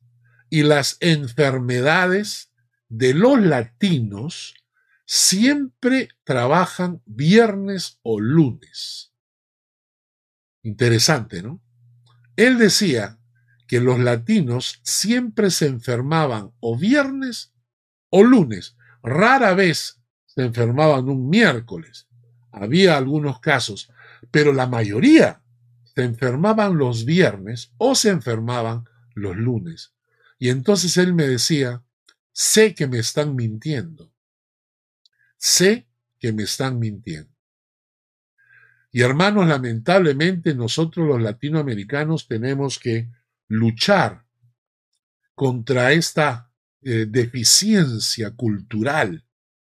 y 0.51 0.61
las 0.61 0.97
enfermedades 0.99 2.51
de 2.87 3.15
los 3.15 3.41
latinos 3.41 4.53
siempre 5.13 6.07
trabajan 6.23 7.01
viernes 7.05 7.99
o 8.01 8.21
lunes. 8.21 9.11
Interesante, 10.63 11.43
¿no? 11.43 11.61
Él 12.37 12.57
decía 12.57 13.19
que 13.67 13.81
los 13.81 13.99
latinos 13.99 14.79
siempre 14.83 15.51
se 15.51 15.65
enfermaban 15.67 16.53
o 16.61 16.77
viernes 16.77 17.53
o 18.09 18.23
lunes. 18.23 18.77
Rara 19.03 19.53
vez 19.53 20.01
se 20.27 20.43
enfermaban 20.43 21.09
un 21.09 21.27
miércoles. 21.27 22.07
Había 22.49 22.95
algunos 22.95 23.41
casos, 23.41 23.91
pero 24.31 24.53
la 24.53 24.67
mayoría 24.67 25.43
se 25.93 26.03
enfermaban 26.05 26.77
los 26.77 27.03
viernes 27.03 27.73
o 27.75 27.95
se 27.95 28.11
enfermaban 28.11 28.85
los 29.13 29.35
lunes. 29.35 29.91
Y 30.39 30.47
entonces 30.47 30.95
él 30.95 31.13
me 31.13 31.27
decía, 31.27 31.83
sé 32.31 32.73
que 32.73 32.87
me 32.87 32.99
están 32.99 33.35
mintiendo. 33.35 34.11
Sé 35.41 35.87
que 36.19 36.31
me 36.31 36.43
están 36.43 36.77
mintiendo. 36.77 37.35
Y 38.91 39.01
hermanos, 39.01 39.47
lamentablemente 39.47 40.53
nosotros 40.53 41.07
los 41.07 41.19
latinoamericanos 41.19 42.27
tenemos 42.27 42.77
que 42.77 43.09
luchar 43.47 44.27
contra 45.33 45.93
esta 45.93 46.53
eh, 46.83 47.07
deficiencia 47.09 48.35
cultural 48.35 49.25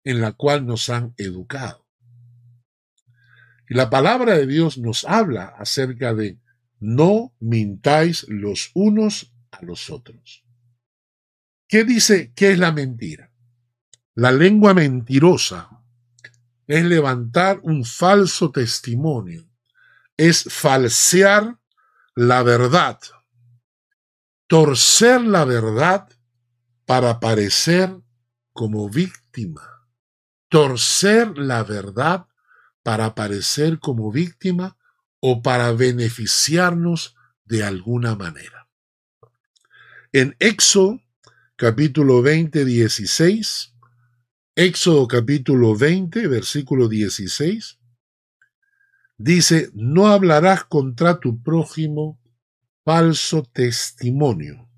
en 0.04 0.22
la 0.22 0.32
cual 0.32 0.64
nos 0.64 0.88
han 0.88 1.12
educado. 1.18 1.86
Y 3.68 3.74
la 3.74 3.90
palabra 3.90 4.38
de 4.38 4.46
Dios 4.46 4.78
nos 4.78 5.04
habla 5.04 5.48
acerca 5.58 6.14
de 6.14 6.40
no 6.80 7.34
mintáis 7.40 8.24
los 8.26 8.70
unos 8.72 9.34
a 9.50 9.62
los 9.62 9.90
otros. 9.90 10.46
¿Qué 11.66 11.84
dice? 11.84 12.32
¿Qué 12.34 12.52
es 12.52 12.58
la 12.58 12.72
mentira? 12.72 13.27
La 14.18 14.32
lengua 14.32 14.74
mentirosa 14.74 15.70
es 16.66 16.84
levantar 16.84 17.60
un 17.62 17.84
falso 17.84 18.50
testimonio, 18.50 19.48
es 20.16 20.42
falsear 20.52 21.56
la 22.16 22.42
verdad, 22.42 22.98
torcer 24.48 25.20
la 25.20 25.44
verdad 25.44 26.08
para 26.84 27.20
parecer 27.20 27.96
como 28.52 28.90
víctima, 28.90 29.86
torcer 30.48 31.38
la 31.38 31.62
verdad 31.62 32.26
para 32.82 33.04
aparecer 33.04 33.78
como 33.78 34.10
víctima 34.10 34.76
o 35.20 35.42
para 35.42 35.70
beneficiarnos 35.70 37.14
de 37.44 37.62
alguna 37.62 38.16
manera. 38.16 38.66
En 40.10 40.34
Éxodo 40.40 41.00
capítulo 41.54 42.20
20, 42.20 42.64
16, 42.64 43.77
Éxodo 44.60 45.06
capítulo 45.06 45.76
20, 45.76 46.26
versículo 46.26 46.88
16, 46.88 47.78
dice, 49.16 49.70
no 49.72 50.08
hablarás 50.08 50.64
contra 50.64 51.20
tu 51.20 51.40
prójimo 51.40 52.18
falso 52.84 53.44
testimonio. 53.44 54.68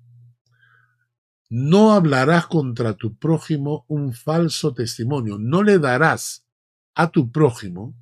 No 1.49 1.93
hablarás 1.93 2.45
contra 2.45 2.93
tu 2.93 3.17
prójimo 3.17 3.83
un 3.87 4.13
falso 4.13 4.71
testimonio. 4.75 5.39
No 5.39 5.63
le 5.63 5.79
darás 5.79 6.45
a 6.93 7.09
tu 7.09 7.31
prójimo 7.31 7.95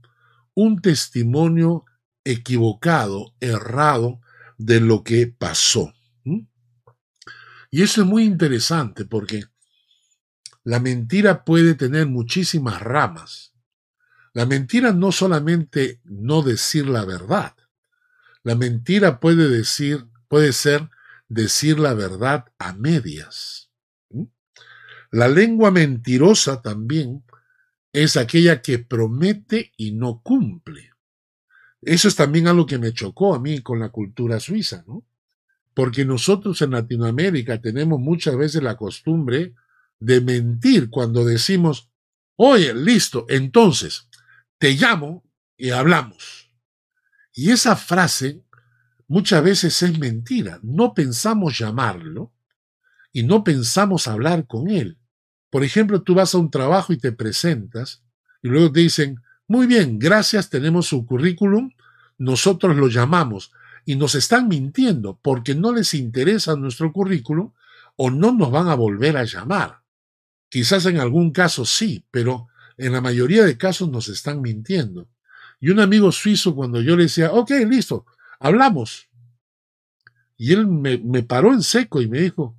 un 0.55 0.81
testimonio 0.81 1.85
equivocado, 2.25 3.35
errado, 3.39 4.19
de 4.57 4.81
lo 4.81 5.05
que 5.05 5.27
pasó. 5.27 5.93
Y 7.71 7.83
eso 7.83 8.01
es 8.01 8.07
muy 8.07 8.25
interesante 8.25 9.05
porque 9.05 9.45
la 10.69 10.79
mentira 10.79 11.45
puede 11.45 11.73
tener 11.73 12.05
muchísimas 12.05 12.79
ramas. 12.79 13.55
La 14.33 14.45
mentira 14.45 14.93
no 14.93 15.11
solamente 15.11 15.99
no 16.03 16.43
decir 16.43 16.87
la 16.87 17.05
verdad. 17.05 17.55
La 18.43 18.53
mentira 18.53 19.19
puede 19.19 19.49
decir, 19.49 20.05
puede 20.27 20.53
ser 20.53 20.87
decir 21.27 21.79
la 21.79 21.95
verdad 21.95 22.45
a 22.59 22.73
medias. 22.73 23.71
La 25.09 25.27
lengua 25.27 25.71
mentirosa 25.71 26.61
también 26.61 27.23
es 27.91 28.15
aquella 28.15 28.61
que 28.61 28.77
promete 28.77 29.71
y 29.75 29.93
no 29.93 30.21
cumple. 30.21 30.91
Eso 31.81 32.07
es 32.07 32.15
también 32.15 32.47
algo 32.47 32.67
que 32.67 32.77
me 32.77 32.93
chocó 32.93 33.33
a 33.33 33.39
mí 33.39 33.61
con 33.61 33.79
la 33.79 33.89
cultura 33.89 34.39
suiza, 34.39 34.83
¿no? 34.85 35.03
Porque 35.73 36.05
nosotros 36.05 36.61
en 36.61 36.69
Latinoamérica 36.69 37.59
tenemos 37.59 37.99
muchas 37.99 38.37
veces 38.37 38.61
la 38.61 38.77
costumbre 38.77 39.55
de 39.99 40.21
mentir 40.21 40.89
cuando 40.89 41.25
decimos, 41.25 41.91
oye, 42.35 42.73
listo, 42.73 43.25
entonces, 43.29 44.07
te 44.57 44.71
llamo 44.71 45.23
y 45.57 45.71
hablamos. 45.71 46.51
Y 47.33 47.51
esa 47.51 47.75
frase 47.75 48.43
muchas 49.07 49.43
veces 49.43 49.81
es 49.81 49.99
mentira. 49.99 50.59
No 50.63 50.93
pensamos 50.93 51.57
llamarlo 51.57 52.33
y 53.11 53.23
no 53.23 53.43
pensamos 53.43 54.07
hablar 54.07 54.47
con 54.47 54.69
él. 54.69 54.97
Por 55.49 55.63
ejemplo, 55.63 56.01
tú 56.01 56.13
vas 56.15 56.33
a 56.33 56.37
un 56.37 56.51
trabajo 56.51 56.93
y 56.93 56.97
te 56.97 57.11
presentas 57.11 58.03
y 58.41 58.49
luego 58.49 58.71
te 58.71 58.81
dicen, 58.81 59.21
muy 59.47 59.65
bien, 59.65 59.97
gracias, 59.97 60.49
tenemos 60.49 60.87
su 60.87 61.05
currículum, 61.05 61.71
nosotros 62.17 62.75
lo 62.75 62.87
llamamos 62.87 63.51
y 63.83 63.95
nos 63.95 64.13
están 64.15 64.47
mintiendo 64.47 65.19
porque 65.21 65.55
no 65.55 65.73
les 65.73 65.93
interesa 65.93 66.55
nuestro 66.55 66.93
currículum 66.93 67.51
o 67.95 68.11
no 68.11 68.31
nos 68.31 68.51
van 68.51 68.67
a 68.67 68.75
volver 68.75 69.17
a 69.17 69.23
llamar. 69.23 69.78
Quizás 70.49 70.85
en 70.87 70.99
algún 70.99 71.31
caso 71.31 71.65
sí, 71.65 72.05
pero 72.11 72.47
en 72.77 72.93
la 72.93 73.01
mayoría 73.01 73.45
de 73.45 73.57
casos 73.57 73.89
nos 73.89 74.07
están 74.07 74.41
mintiendo. 74.41 75.07
Y 75.59 75.69
un 75.69 75.79
amigo 75.79 76.11
suizo 76.11 76.55
cuando 76.55 76.81
yo 76.81 76.95
le 76.95 77.03
decía, 77.03 77.31
ok, 77.31 77.51
listo, 77.67 78.05
hablamos. 78.39 79.09
Y 80.37 80.53
él 80.53 80.65
me, 80.67 80.97
me 80.97 81.21
paró 81.21 81.53
en 81.53 81.61
seco 81.61 82.01
y 82.01 82.07
me 82.07 82.19
dijo, 82.21 82.57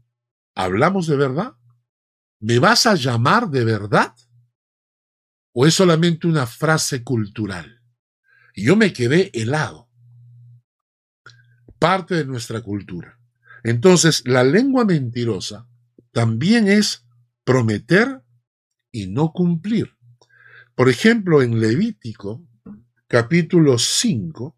¿hablamos 0.55 1.07
de 1.07 1.17
verdad? 1.17 1.55
¿Me 2.39 2.59
vas 2.59 2.87
a 2.87 2.95
llamar 2.95 3.49
de 3.49 3.65
verdad? 3.65 4.15
¿O 5.53 5.67
es 5.67 5.75
solamente 5.75 6.27
una 6.27 6.47
frase 6.47 7.03
cultural? 7.03 7.83
Y 8.55 8.65
yo 8.65 8.77
me 8.77 8.93
quedé 8.93 9.31
helado. 9.35 9.89
Parte 11.79 12.15
de 12.15 12.25
nuestra 12.27 12.61
cultura. 12.61 13.19
Entonces, 13.65 14.23
la 14.27 14.45
lengua 14.45 14.85
mentirosa 14.85 15.67
también 16.13 16.69
es 16.69 17.07
prometer 17.51 18.23
y 18.93 19.09
no 19.09 19.33
cumplir. 19.33 19.97
Por 20.77 20.89
ejemplo, 20.89 21.43
en 21.43 21.59
Levítico, 21.59 22.47
capítulo 23.09 23.77
5, 23.77 24.57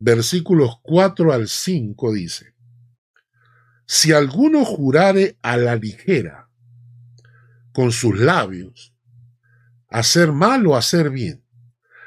versículos 0.00 0.80
4 0.82 1.32
al 1.32 1.46
5 1.46 2.12
dice, 2.12 2.56
Si 3.86 4.10
alguno 4.10 4.64
jurare 4.64 5.38
a 5.42 5.56
la 5.56 5.76
ligera 5.76 6.50
con 7.72 7.92
sus 7.92 8.18
labios, 8.18 8.96
hacer 9.88 10.32
mal 10.32 10.66
o 10.66 10.74
hacer 10.74 11.10
bien, 11.10 11.44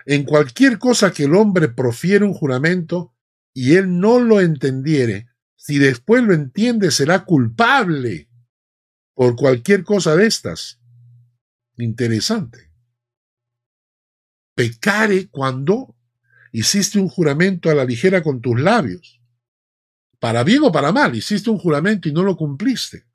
en 0.06 0.26
cualquier 0.26 0.78
cosa 0.78 1.14
que 1.14 1.24
el 1.24 1.36
hombre 1.36 1.70
profiere 1.70 2.26
un 2.26 2.34
juramento 2.34 3.16
y 3.54 3.76
él 3.76 3.98
no 3.98 4.20
lo 4.20 4.42
entendiere, 4.42 5.30
si 5.56 5.78
después 5.78 6.22
lo 6.22 6.34
entiende 6.34 6.92
será 6.92 7.24
culpable 7.24 8.28
por 9.18 9.36
cualquier 9.36 9.84
cosa 9.84 10.16
de 10.16 10.28
estas. 10.28 10.80
Interesante. 11.76 12.72
Pecare 14.54 15.28
cuando 15.30 15.96
hiciste 16.52 17.00
un 17.00 17.10
juramento 17.10 17.72
a 17.72 17.74
la 17.74 17.84
ligera 17.84 18.22
con 18.22 18.42
tus 18.42 18.60
labios. 18.60 19.20
Para 20.20 20.44
bien 20.44 20.62
o 20.62 20.72
para 20.72 20.92
mal, 20.92 21.16
hiciste 21.16 21.50
un 21.50 21.58
juramento 21.58 22.08
y 22.08 22.14
no 22.14 22.22
lo 22.22 22.38
cumpliste. 22.38 23.08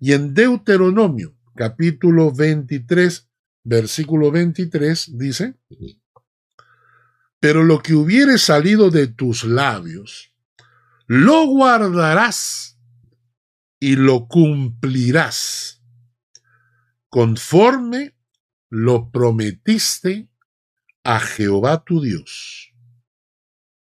Y 0.00 0.12
en 0.12 0.34
Deuteronomio, 0.34 1.36
capítulo 1.54 2.32
23, 2.32 3.28
versículo 3.62 4.32
23, 4.32 5.16
dice, 5.18 5.54
pero 7.38 7.62
lo 7.62 7.80
que 7.80 7.94
hubiere 7.94 8.38
salido 8.38 8.90
de 8.90 9.06
tus 9.06 9.44
labios, 9.44 10.34
lo 11.06 11.46
guardarás 11.46 12.77
y 13.80 13.96
lo 13.96 14.26
cumplirás, 14.26 15.82
conforme 17.08 18.14
lo 18.70 19.10
prometiste 19.10 20.28
a 21.04 21.20
Jehová 21.20 21.84
tu 21.84 22.00
Dios, 22.00 22.74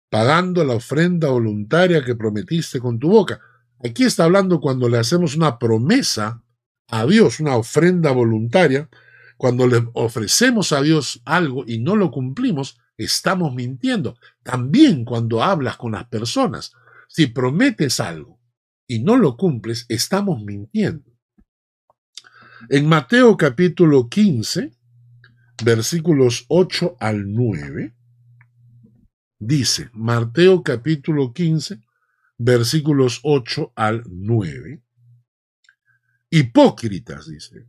pagando 0.10 0.63
la 0.63 0.76
ofrenda 0.76 1.30
voluntaria 1.30 2.04
que 2.04 2.15
prometiste 2.15 2.80
con 2.80 3.00
tu 3.00 3.10
boca. 3.10 3.39
Aquí 3.84 4.04
está 4.04 4.26
hablando 4.26 4.60
cuando 4.60 4.89
le 4.89 4.97
hacemos 4.97 5.36
una 5.36 5.58
promesa 5.58 6.43
a 6.89 7.06
Dios, 7.06 7.39
una 7.39 7.56
ofrenda 7.56 8.12
voluntaria, 8.12 8.89
cuando 9.38 9.67
le 9.67 9.88
ofrecemos 9.93 10.71
a 10.71 10.82
Dios 10.82 11.21
algo 11.23 11.63
y 11.67 11.80
no 11.80 11.95
lo 11.95 12.12
cumplimos, 12.12 12.80
estamos 12.97 13.54
mintiendo. 13.54 14.17
También 14.43 15.06
cuando 15.06 15.43
hablas 15.43 15.78
con 15.78 15.91
las 15.93 16.06
personas, 16.06 16.73
si 17.08 17.28
prometes 17.28 18.00
algo 18.00 18.37
y 18.88 19.00
no 19.00 19.17
lo 19.17 19.36
cumples, 19.36 19.86
estamos 19.89 20.41
mintiendo. 20.43 21.12
En 22.69 22.88
Mateo 22.88 23.38
capítulo 23.38 24.10
15, 24.10 24.76
versículos 25.63 26.45
8 26.47 26.97
al 27.00 27.32
9, 27.32 27.95
dice, 29.39 29.89
Mateo 29.93 30.63
capítulo 30.63 31.34
15, 31.34 31.82
versículos 32.38 33.19
8 33.23 33.73
al 33.76 34.04
9, 34.08 34.84
hipócritas, 36.30 37.28
dice, 37.30 37.67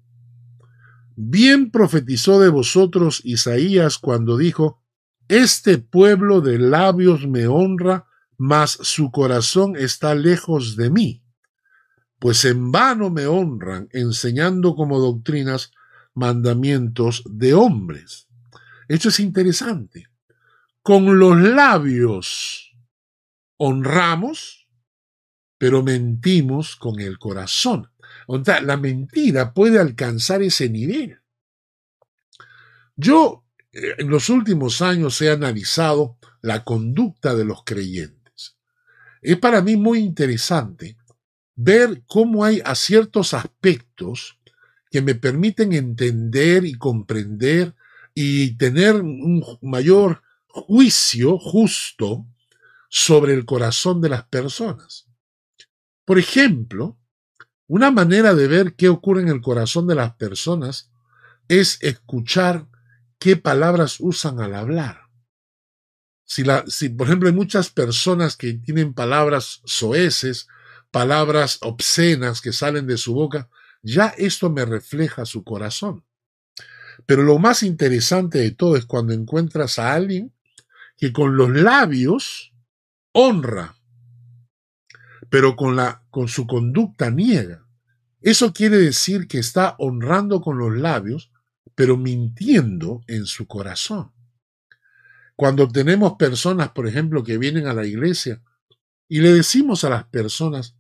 bien 1.16 1.70
profetizó 1.70 2.40
de 2.40 2.48
vosotros 2.48 3.20
Isaías 3.24 3.98
cuando 3.98 4.37
dijo, 4.37 4.83
este 5.28 5.78
pueblo 5.78 6.40
de 6.40 6.59
labios 6.59 7.26
me 7.26 7.46
honra, 7.46 8.08
mas 8.38 8.70
su 8.70 9.11
corazón 9.11 9.77
está 9.77 10.14
lejos 10.14 10.77
de 10.77 10.90
mí, 10.90 11.24
pues 12.18 12.44
en 12.44 12.70
vano 12.70 13.11
me 13.11 13.27
honran, 13.27 13.88
enseñando 13.92 14.74
como 14.74 14.98
doctrinas 14.98 15.72
mandamientos 16.14 17.22
de 17.27 17.55
hombres. 17.55 18.29
Esto 18.88 19.09
es 19.11 19.20
interesante. 19.20 20.09
Con 20.83 21.18
los 21.18 21.37
labios 21.37 22.77
honramos, 23.57 24.68
pero 25.59 25.83
mentimos 25.83 26.77
con 26.77 27.01
el 27.01 27.18
corazón. 27.18 27.90
O 28.27 28.42
sea, 28.42 28.61
la 28.61 28.77
mentira 28.77 29.53
puede 29.53 29.79
alcanzar 29.79 30.42
ese 30.42 30.68
nivel. 30.70 31.20
Yo 32.96 33.44
eh, 33.72 33.94
en 33.98 34.09
los 34.09 34.29
últimos 34.29 34.81
años 34.81 35.20
he 35.20 35.31
analizado 35.31 36.18
la 36.40 36.64
conducta 36.64 37.35
de 37.35 37.44
los 37.44 37.64
creyentes. 37.64 38.17
Es 39.22 39.37
para 39.38 39.62
mí 39.62 39.76
muy 39.76 39.98
interesante 39.98 40.96
ver 41.54 42.02
cómo 42.07 42.44
hay 42.44 42.62
a 42.64 42.74
ciertos 42.74 43.35
aspectos 43.35 44.38
que 44.90 45.02
me 45.02 45.14
permiten 45.14 45.72
entender 45.72 46.64
y 46.64 46.74
comprender 46.74 47.74
y 48.14 48.57
tener 48.57 48.96
un 48.96 49.44
mayor 49.61 50.22
juicio 50.46 51.38
justo 51.38 52.26
sobre 52.88 53.35
el 53.35 53.44
corazón 53.44 54.00
de 54.00 54.09
las 54.09 54.24
personas. 54.24 55.07
Por 56.04 56.18
ejemplo, 56.18 56.96
una 57.66 57.90
manera 57.90 58.35
de 58.35 58.48
ver 58.48 58.74
qué 58.74 58.88
ocurre 58.88 59.22
en 59.22 59.28
el 59.28 59.42
corazón 59.42 59.87
de 59.87 59.94
las 59.94 60.14
personas 60.14 60.90
es 61.48 61.78
escuchar 61.83 62.66
qué 63.18 63.37
palabras 63.37 63.96
usan 64.00 64.40
al 64.40 64.54
hablar. 64.54 65.08
Si, 66.31 66.45
la, 66.45 66.62
si, 66.67 66.91
por 66.91 67.07
ejemplo, 67.07 67.31
hay 67.31 67.35
muchas 67.35 67.71
personas 67.71 68.37
que 68.37 68.53
tienen 68.53 68.93
palabras 68.93 69.62
soeces, 69.64 70.47
palabras 70.91 71.57
obscenas 71.62 72.43
que 72.43 72.53
salen 72.53 72.87
de 72.87 72.99
su 72.99 73.14
boca, 73.14 73.49
ya 73.83 74.09
esto 74.19 74.51
me 74.51 74.67
refleja 74.67 75.25
su 75.25 75.43
corazón. 75.43 76.05
Pero 77.07 77.23
lo 77.23 77.38
más 77.38 77.62
interesante 77.62 78.41
de 78.41 78.51
todo 78.51 78.77
es 78.77 78.85
cuando 78.85 79.14
encuentras 79.14 79.79
a 79.79 79.95
alguien 79.95 80.35
que 80.99 81.14
con 81.14 81.38
los 81.38 81.49
labios 81.49 82.53
honra, 83.12 83.77
pero 85.31 85.57
con, 85.57 85.77
la, 85.77 86.05
con 86.11 86.29
su 86.29 86.47
conducta 86.47 87.11
niega. 87.11 87.67
Eso 88.21 88.53
quiere 88.53 88.77
decir 88.77 89.29
que 89.29 89.38
está 89.38 89.77
honrando 89.79 90.43
con 90.43 90.59
los 90.59 90.77
labios, 90.77 91.33
pero 91.75 91.97
mintiendo 91.97 93.01
en 93.07 93.25
su 93.25 93.47
corazón. 93.47 94.12
Cuando 95.38 95.68
tenemos 95.68 96.14
personas, 96.14 96.70
por 96.70 96.88
ejemplo, 96.88 97.22
que 97.22 97.38
vienen 97.38 97.68
a 97.68 97.72
la 97.72 97.87
iglesia 97.87 98.42
y 99.09 99.20
le 99.20 99.33
decimos 99.33 99.85
a 99.85 99.88
las 99.88 100.03
personas, 100.07 100.74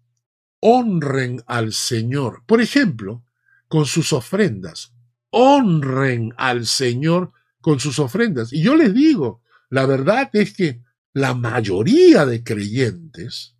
honren 0.58 1.44
al 1.46 1.72
Señor. 1.72 2.42
Por 2.44 2.60
ejemplo, 2.60 3.22
con 3.68 3.86
sus 3.86 4.12
ofrendas. 4.12 4.92
Honren 5.30 6.34
al 6.36 6.66
Señor 6.66 7.30
con 7.60 7.78
sus 7.78 8.00
ofrendas. 8.00 8.52
Y 8.52 8.60
yo 8.60 8.74
les 8.74 8.92
digo, 8.92 9.42
la 9.70 9.86
verdad 9.86 10.28
es 10.32 10.52
que 10.54 10.82
la 11.12 11.34
mayoría 11.34 12.26
de 12.26 12.42
creyentes 12.42 13.54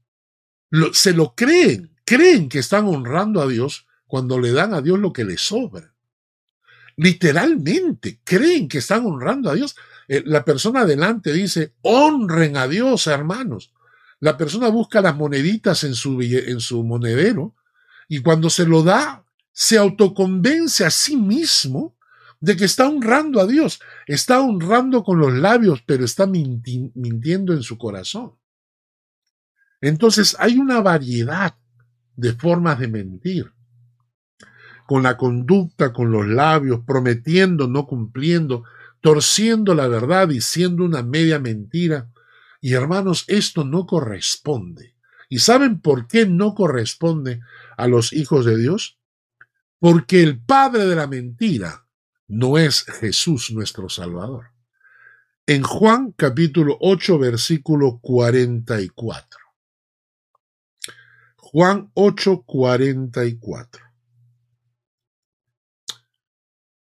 se 0.94 1.12
lo 1.12 1.36
creen, 1.36 1.94
creen 2.04 2.48
que 2.48 2.58
están 2.58 2.86
honrando 2.86 3.40
a 3.40 3.46
Dios 3.46 3.86
cuando 4.08 4.40
le 4.40 4.50
dan 4.50 4.74
a 4.74 4.82
Dios 4.82 4.98
lo 4.98 5.12
que 5.12 5.24
les 5.24 5.42
sobra. 5.42 5.94
Literalmente, 6.96 8.20
creen 8.24 8.66
que 8.66 8.78
están 8.78 9.06
honrando 9.06 9.48
a 9.48 9.54
Dios. 9.54 9.76
Eh, 10.08 10.22
la 10.26 10.44
persona 10.44 10.80
adelante 10.80 11.32
dice, 11.32 11.74
honren 11.82 12.56
a 12.56 12.66
Dios, 12.66 13.06
hermanos. 13.06 13.72
La 14.20 14.36
persona 14.36 14.68
busca 14.68 15.00
las 15.00 15.14
moneditas 15.14 15.84
en 15.84 15.94
su, 15.94 16.20
en 16.20 16.60
su 16.60 16.82
monedero 16.82 17.54
y 18.08 18.20
cuando 18.20 18.50
se 18.50 18.66
lo 18.66 18.82
da, 18.82 19.24
se 19.52 19.76
autoconvence 19.78 20.84
a 20.84 20.90
sí 20.90 21.16
mismo 21.16 21.96
de 22.40 22.56
que 22.56 22.64
está 22.64 22.88
honrando 22.88 23.40
a 23.40 23.46
Dios. 23.46 23.80
Está 24.06 24.40
honrando 24.40 25.04
con 25.04 25.18
los 25.18 25.32
labios, 25.32 25.82
pero 25.86 26.04
está 26.04 26.26
mintiendo 26.26 27.52
en 27.52 27.62
su 27.62 27.76
corazón. 27.76 28.32
Entonces 29.80 30.36
hay 30.38 30.58
una 30.58 30.80
variedad 30.80 31.56
de 32.16 32.32
formas 32.32 32.78
de 32.78 32.88
mentir. 32.88 33.52
Con 34.86 35.02
la 35.02 35.16
conducta, 35.16 35.92
con 35.92 36.10
los 36.10 36.26
labios, 36.26 36.80
prometiendo, 36.86 37.68
no 37.68 37.86
cumpliendo, 37.86 38.64
torciendo 39.08 39.74
la 39.74 39.88
verdad, 39.88 40.28
diciendo 40.28 40.84
una 40.84 41.02
media 41.02 41.38
mentira. 41.38 42.10
Y 42.60 42.74
hermanos, 42.74 43.24
esto 43.28 43.64
no 43.64 43.86
corresponde. 43.86 44.96
¿Y 45.30 45.38
saben 45.38 45.80
por 45.80 46.06
qué 46.06 46.26
no 46.26 46.54
corresponde 46.54 47.40
a 47.78 47.86
los 47.86 48.12
hijos 48.12 48.44
de 48.44 48.58
Dios? 48.58 48.98
Porque 49.78 50.22
el 50.22 50.38
padre 50.38 50.84
de 50.84 50.94
la 50.94 51.06
mentira 51.06 51.86
no 52.26 52.58
es 52.58 52.84
Jesús 52.84 53.50
nuestro 53.50 53.88
Salvador. 53.88 54.50
En 55.46 55.62
Juan 55.62 56.12
capítulo 56.12 56.76
8 56.78 57.18
versículo 57.18 58.00
44. 58.02 59.40
Juan 61.36 61.90
8 61.94 62.42
44. 62.44 63.84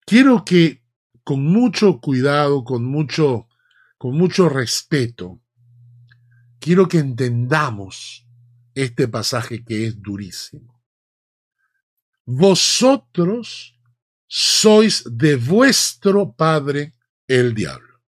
Quiero 0.07 0.45
que 0.45 0.84
con 1.25 1.43
mucho 1.43 2.01
cuidado, 2.01 2.63
con 2.65 2.85
mucho, 2.85 3.49
con 3.97 4.17
mucho 4.17 4.49
respeto, 4.51 5.41
quiero 6.61 6.87
que 6.87 6.99
entendamos 6.99 8.27
este 8.75 9.09
pasaje 9.09 9.65
que 9.65 9.87
es 9.87 10.01
durísimo. 10.01 10.83
Vosotros 12.27 13.81
sois 14.27 15.05
de 15.11 15.37
vuestro 15.37 16.33
padre 16.33 16.95
el 17.27 17.55
diablo. 17.55 18.03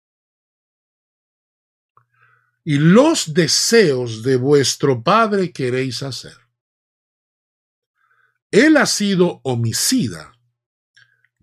Y 2.64 2.78
los 2.78 3.34
deseos 3.34 4.24
de 4.24 4.36
vuestro 4.38 5.04
padre 5.04 5.52
queréis 5.52 6.02
hacer. 6.04 6.36
Él 8.50 8.76
ha 8.78 8.86
sido 8.86 9.40
homicida 9.44 10.35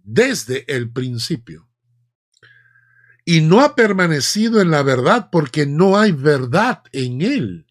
desde 0.05 0.65
el 0.75 0.91
principio 0.91 1.69
y 3.25 3.41
no 3.41 3.61
ha 3.61 3.75
permanecido 3.75 4.61
en 4.61 4.71
la 4.71 4.83
verdad 4.83 5.29
porque 5.31 5.67
no 5.67 5.99
hay 5.99 6.13
verdad 6.13 6.83
en 6.93 7.23
él. 7.23 7.67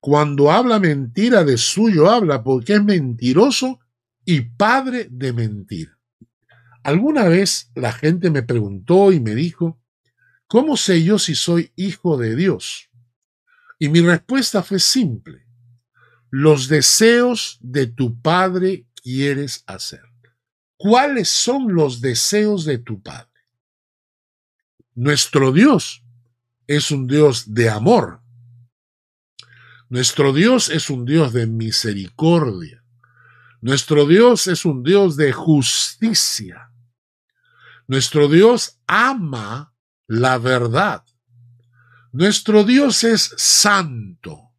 Cuando 0.00 0.50
habla 0.50 0.78
mentira 0.78 1.44
de 1.44 1.56
suyo 1.56 2.10
habla 2.10 2.42
porque 2.42 2.74
es 2.74 2.84
mentiroso 2.84 3.80
y 4.24 4.40
padre 4.40 5.08
de 5.10 5.32
mentir. 5.32 5.96
Alguna 6.82 7.28
vez 7.28 7.70
la 7.74 7.92
gente 7.92 8.30
me 8.30 8.42
preguntó 8.42 9.12
y 9.12 9.20
me 9.20 9.34
dijo, 9.34 9.80
¿cómo 10.48 10.76
sé 10.76 11.02
yo 11.04 11.18
si 11.18 11.34
soy 11.34 11.72
hijo 11.76 12.16
de 12.18 12.34
Dios? 12.34 12.90
Y 13.78 13.88
mi 13.88 14.00
respuesta 14.00 14.62
fue 14.62 14.80
simple, 14.80 15.46
los 16.30 16.68
deseos 16.68 17.58
de 17.60 17.86
tu 17.86 18.20
padre 18.20 18.86
quieres 19.02 19.64
hacer. 19.66 20.11
¿Cuáles 20.82 21.28
son 21.28 21.72
los 21.76 22.00
deseos 22.00 22.64
de 22.64 22.76
tu 22.76 23.00
padre? 23.00 23.28
Nuestro 24.96 25.52
Dios 25.52 26.02
es 26.66 26.90
un 26.90 27.06
Dios 27.06 27.54
de 27.54 27.70
amor. 27.70 28.20
Nuestro 29.88 30.32
Dios 30.32 30.70
es 30.70 30.90
un 30.90 31.04
Dios 31.04 31.32
de 31.32 31.46
misericordia. 31.46 32.84
Nuestro 33.60 34.08
Dios 34.08 34.48
es 34.48 34.64
un 34.64 34.82
Dios 34.82 35.16
de 35.16 35.32
justicia. 35.32 36.72
Nuestro 37.86 38.26
Dios 38.26 38.80
ama 38.88 39.76
la 40.08 40.38
verdad. 40.38 41.04
Nuestro 42.10 42.64
Dios 42.64 43.04
es 43.04 43.32
santo. 43.36 44.50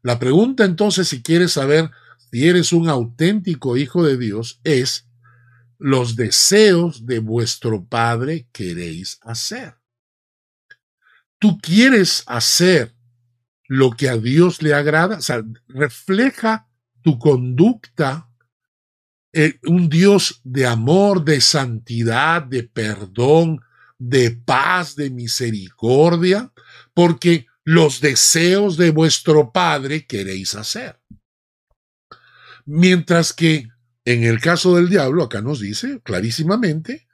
La 0.00 0.18
pregunta 0.18 0.64
entonces, 0.64 1.08
si 1.08 1.22
quieres 1.22 1.52
saber 1.52 1.90
si 2.30 2.48
eres 2.48 2.72
un 2.72 2.88
auténtico 2.88 3.76
hijo 3.76 4.04
de 4.04 4.16
Dios, 4.16 4.60
es, 4.64 5.08
los 5.78 6.16
deseos 6.16 7.06
de 7.06 7.18
vuestro 7.18 7.84
Padre 7.84 8.48
queréis 8.52 9.18
hacer. 9.22 9.74
Tú 11.38 11.58
quieres 11.58 12.22
hacer 12.26 12.94
lo 13.66 13.92
que 13.92 14.08
a 14.08 14.16
Dios 14.16 14.62
le 14.62 14.74
agrada, 14.74 15.18
o 15.18 15.22
sea, 15.22 15.42
refleja 15.68 16.68
tu 17.02 17.18
conducta 17.18 18.28
eh, 19.32 19.58
un 19.64 19.88
Dios 19.88 20.40
de 20.42 20.66
amor, 20.66 21.24
de 21.24 21.40
santidad, 21.40 22.42
de 22.42 22.64
perdón, 22.64 23.60
de 23.96 24.32
paz, 24.32 24.96
de 24.96 25.10
misericordia, 25.10 26.52
porque 26.94 27.46
los 27.62 28.00
deseos 28.00 28.76
de 28.76 28.90
vuestro 28.90 29.52
Padre 29.52 30.06
queréis 30.06 30.54
hacer. 30.54 30.99
Mientras 32.66 33.32
que 33.32 33.68
en 34.04 34.24
el 34.24 34.40
caso 34.40 34.76
del 34.76 34.88
diablo, 34.88 35.24
acá 35.24 35.40
nos 35.40 35.60
dice 35.60 36.00
clarísimamente, 36.02 37.06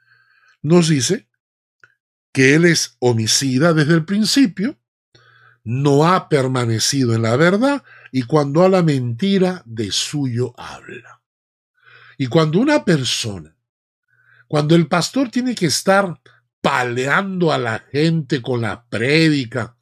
nos 0.61 0.87
dice 0.87 1.27
que 2.31 2.55
él 2.55 2.65
es 2.65 2.97
homicida 2.99 3.73
desde 3.73 3.93
el 3.93 4.05
principio, 4.05 4.79
no 5.63 6.07
ha 6.07 6.29
permanecido 6.29 7.13
en 7.13 7.23
la 7.23 7.35
verdad 7.35 7.83
y 8.11 8.23
cuando 8.23 8.63
a 8.63 8.69
la 8.69 8.83
mentira 8.83 9.63
de 9.65 9.91
suyo 9.91 10.53
habla. 10.57 11.21
Y 12.17 12.27
cuando 12.27 12.59
una 12.59 12.85
persona, 12.85 13.55
cuando 14.47 14.75
el 14.75 14.87
pastor 14.87 15.29
tiene 15.29 15.55
que 15.55 15.65
estar 15.65 16.19
paleando 16.61 17.51
a 17.51 17.57
la 17.57 17.79
gente 17.79 18.41
con 18.41 18.61
la 18.61 18.85
prédica, 18.87 19.75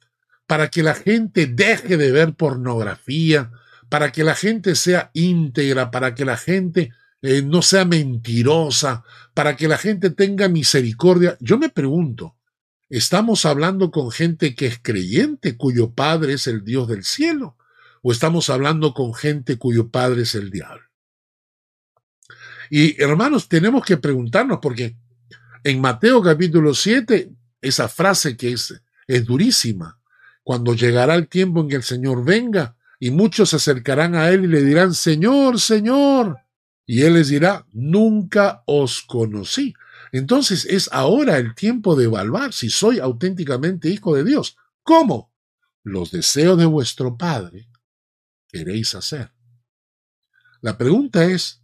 para 0.46 0.68
que 0.68 0.82
la 0.82 0.94
gente 0.94 1.46
deje 1.46 1.96
de 1.96 2.12
ver 2.12 2.34
pornografía, 2.34 3.50
para 3.88 4.12
que 4.12 4.24
la 4.24 4.34
gente 4.34 4.74
sea 4.74 5.10
íntegra, 5.14 5.90
para 5.90 6.14
que 6.14 6.24
la 6.24 6.36
gente 6.36 6.92
eh, 7.22 7.42
no 7.42 7.62
sea 7.62 7.84
mentirosa, 7.84 9.04
para 9.34 9.56
que 9.56 9.68
la 9.68 9.78
gente 9.78 10.10
tenga 10.10 10.48
misericordia. 10.48 11.36
Yo 11.40 11.58
me 11.58 11.68
pregunto, 11.68 12.36
¿estamos 12.88 13.44
hablando 13.46 13.90
con 13.90 14.10
gente 14.10 14.54
que 14.54 14.66
es 14.66 14.78
creyente, 14.80 15.56
cuyo 15.56 15.92
Padre 15.92 16.34
es 16.34 16.46
el 16.46 16.64
Dios 16.64 16.88
del 16.88 17.04
cielo? 17.04 17.56
o 18.08 18.12
estamos 18.12 18.50
hablando 18.50 18.94
con 18.94 19.14
gente 19.14 19.58
cuyo 19.58 19.88
padre 19.88 20.22
es 20.22 20.36
el 20.36 20.52
diablo. 20.52 20.84
Y 22.70 23.02
hermanos, 23.02 23.48
tenemos 23.48 23.84
que 23.84 23.96
preguntarnos 23.96 24.60
porque 24.62 24.96
en 25.64 25.80
Mateo 25.80 26.22
capítulo 26.22 26.72
7, 26.72 27.32
esa 27.60 27.88
frase 27.88 28.36
que 28.36 28.52
es, 28.52 28.80
es 29.08 29.24
durísima, 29.24 29.98
cuando 30.44 30.72
llegará 30.72 31.16
el 31.16 31.26
tiempo 31.26 31.62
en 31.62 31.68
que 31.68 31.74
el 31.74 31.82
Señor 31.82 32.24
venga 32.24 32.76
y 33.06 33.10
muchos 33.12 33.50
se 33.50 33.56
acercarán 33.56 34.16
a 34.16 34.30
Él 34.30 34.46
y 34.46 34.48
le 34.48 34.64
dirán, 34.64 34.92
Señor, 34.92 35.60
Señor, 35.60 36.40
y 36.84 37.02
Él 37.02 37.14
les 37.14 37.28
dirá, 37.28 37.64
nunca 37.70 38.64
os 38.66 39.00
conocí. 39.00 39.74
Entonces 40.10 40.64
es 40.64 40.88
ahora 40.90 41.38
el 41.38 41.54
tiempo 41.54 41.94
de 41.94 42.06
evaluar 42.06 42.52
si 42.52 42.68
soy 42.68 42.98
auténticamente 42.98 43.90
hijo 43.90 44.16
de 44.16 44.24
Dios. 44.24 44.56
¿Cómo? 44.82 45.32
Los 45.84 46.10
deseos 46.10 46.58
de 46.58 46.66
vuestro 46.66 47.16
Padre 47.16 47.68
queréis 48.48 48.92
hacer. 48.96 49.30
La 50.60 50.76
pregunta 50.76 51.26
es, 51.26 51.62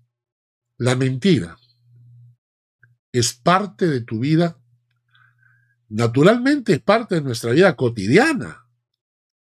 ¿la 0.78 0.94
mentira 0.94 1.58
es 3.10 3.32
parte 3.32 3.88
de 3.88 4.02
tu 4.02 4.20
vida? 4.20 4.60
Naturalmente 5.88 6.74
es 6.74 6.80
parte 6.80 7.16
de 7.16 7.22
nuestra 7.22 7.50
vida 7.50 7.74
cotidiana, 7.74 8.61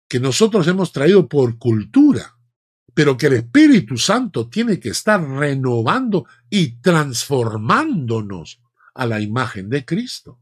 que 0.08 0.20
nosotros 0.20 0.68
hemos 0.68 0.91
traído 0.91 1.28
por 1.28 1.58
cultura, 1.58 2.38
pero 2.94 3.18
que 3.18 3.28
el 3.28 3.34
Espíritu 3.34 3.98
Santo 3.98 4.50
tiene 4.50 4.80
que 4.80 4.89
estar 4.89 5.22
renovando 5.22 6.26
y 6.50 6.80
transformándonos 6.82 8.62
a 8.94 9.06
la 9.06 9.20
imagen 9.20 9.70
de 9.70 9.84
Cristo. 9.84 10.39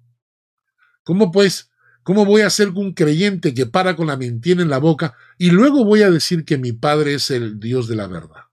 ¿Cómo 1.04 1.32
pues 1.32 1.72
¿Cómo 2.04 2.26
voy 2.26 2.42
a 2.42 2.50
ser 2.50 2.70
un 2.70 2.94
creyente 2.94 3.54
que 3.54 3.66
para 3.66 3.96
con 3.96 4.08
la 4.08 4.18
mentira 4.18 4.62
en 4.62 4.70
la 4.70 4.78
boca 4.78 5.16
y 5.38 5.52
luego 5.52 5.86
voy 5.86 6.02
a 6.02 6.12
decir 6.12 6.44
que 6.44 6.58
mi 6.58 6.74
Padre 6.74 7.16
es 7.16 7.32
el 7.32 7.60
Dios 7.60 7.88
de 7.88 7.96
la 7.96 8.08
verdad? 8.08 8.44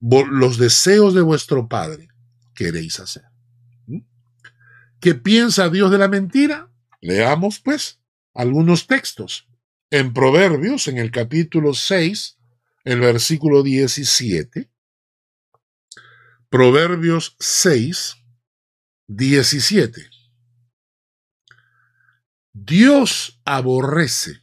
Los 0.00 0.58
deseos 0.58 1.14
de 1.14 1.22
vuestro 1.22 1.68
Padre 1.68 2.08
queréis 2.54 3.00
hacer. 3.00 3.24
¿Mm? 3.86 4.00
¿Qué 5.00 5.14
piensa 5.14 5.70
Dios 5.70 5.90
de 5.90 5.98
la 5.98 6.08
mentira? 6.08 6.70
Leamos 7.00 7.58
pues 7.58 8.01
algunos 8.34 8.86
textos. 8.86 9.48
En 9.90 10.12
Proverbios, 10.12 10.88
en 10.88 10.98
el 10.98 11.10
capítulo 11.10 11.74
6, 11.74 12.38
el 12.84 13.00
versículo 13.00 13.62
17. 13.62 14.70
Proverbios 16.48 17.36
6, 17.38 18.16
17. 19.06 20.08
Dios 22.54 23.40
aborrece 23.44 24.40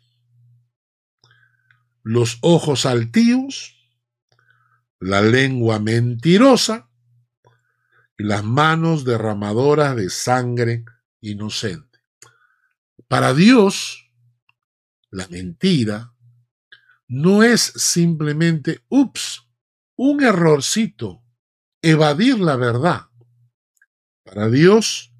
los 2.03 2.39
ojos 2.41 2.85
altivos, 2.85 3.75
la 4.99 5.21
lengua 5.21 5.79
mentirosa 5.79 6.89
y 8.17 8.23
las 8.23 8.43
manos 8.43 9.05
derramadoras 9.05 9.95
de 9.95 10.09
sangre 10.09 10.85
inocente. 11.21 11.88
Para 13.09 13.33
Dios, 13.33 14.13
la 15.09 15.27
mentira 15.29 16.13
no 17.07 17.41
es 17.41 17.59
simplemente, 17.75 18.83
ups, 18.87 19.47
un 19.95 20.23
errorcito, 20.23 21.23
evadir 21.81 22.39
la 22.39 22.55
verdad. 22.55 23.07
Para 24.23 24.47
Dios, 24.49 25.11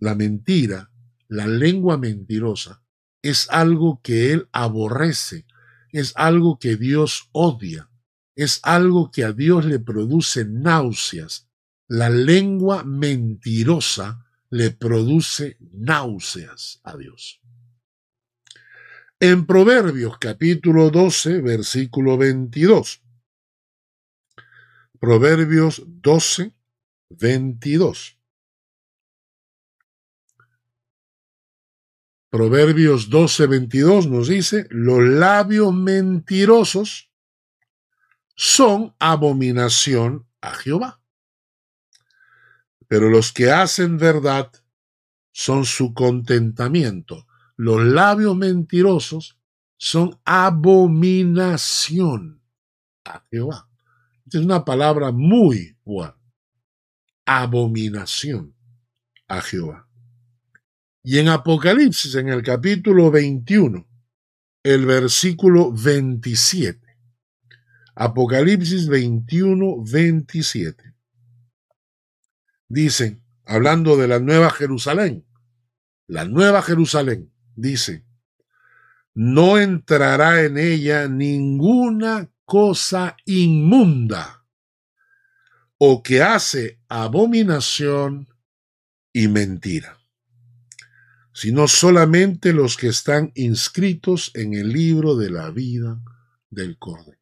la 0.00 0.16
mentira 0.16 0.90
la 1.28 1.46
lengua 1.46 1.96
mentirosa 1.96 2.82
es 3.22 3.48
algo 3.50 4.00
que 4.02 4.32
Él 4.32 4.48
aborrece, 4.50 5.46
es 5.92 6.12
algo 6.16 6.58
que 6.58 6.74
Dios 6.76 7.28
odia, 7.30 7.88
es 8.34 8.58
algo 8.64 9.12
que 9.12 9.22
a 9.22 9.32
Dios 9.32 9.64
le 9.64 9.78
produce 9.78 10.44
náuseas. 10.44 11.48
La 11.86 12.10
lengua 12.10 12.82
mentirosa 12.82 14.25
le 14.50 14.70
produce 14.70 15.56
náuseas 15.72 16.80
a 16.84 16.96
Dios. 16.96 17.40
En 19.18 19.46
Proverbios 19.46 20.18
capítulo 20.18 20.90
12, 20.90 21.40
versículo 21.40 22.18
22. 22.18 23.02
Proverbios 24.98 25.82
12, 25.86 26.52
22. 27.10 28.16
Proverbios 32.36 33.08
12:22 33.08 34.10
nos 34.10 34.28
dice, 34.28 34.66
los 34.68 35.00
labios 35.02 35.72
mentirosos 35.72 37.10
son 38.34 38.94
abominación 38.98 40.26
a 40.42 40.52
Jehová. 40.52 41.00
Pero 42.88 43.10
los 43.10 43.32
que 43.32 43.50
hacen 43.50 43.98
verdad 43.98 44.52
son 45.32 45.64
su 45.64 45.92
contentamiento. 45.92 47.26
Los 47.56 47.84
labios 47.84 48.36
mentirosos 48.36 49.38
son 49.76 50.18
abominación 50.24 51.62
a 53.04 53.22
Jehová. 53.30 53.68
Es 54.26 54.40
una 54.40 54.64
palabra 54.64 55.12
muy 55.12 55.76
buena. 55.84 56.16
Abominación 57.24 58.54
a 59.28 59.40
Jehová. 59.40 59.88
Y 61.02 61.18
en 61.18 61.28
Apocalipsis, 61.28 62.14
en 62.16 62.28
el 62.28 62.42
capítulo 62.42 63.10
21, 63.10 63.86
el 64.64 64.86
versículo 64.86 65.70
27. 65.72 66.84
Apocalipsis 67.94 68.88
21, 68.88 69.84
27. 69.84 70.95
Dice, 72.68 73.20
hablando 73.44 73.96
de 73.96 74.08
la 74.08 74.18
nueva 74.18 74.50
Jerusalén, 74.50 75.26
la 76.06 76.24
nueva 76.24 76.62
Jerusalén, 76.62 77.32
dice, 77.54 78.04
no 79.14 79.58
entrará 79.58 80.42
en 80.42 80.58
ella 80.58 81.08
ninguna 81.08 82.30
cosa 82.44 83.16
inmunda 83.24 84.44
o 85.78 86.02
que 86.02 86.22
hace 86.22 86.80
abominación 86.88 88.28
y 89.12 89.28
mentira 89.28 89.96
sino 91.36 91.68
solamente 91.68 92.54
los 92.54 92.78
que 92.78 92.88
están 92.88 93.30
inscritos 93.34 94.30
en 94.32 94.54
el 94.54 94.72
libro 94.72 95.16
de 95.16 95.28
la 95.28 95.50
vida 95.50 96.00
del 96.48 96.78
Cordero. 96.78 97.20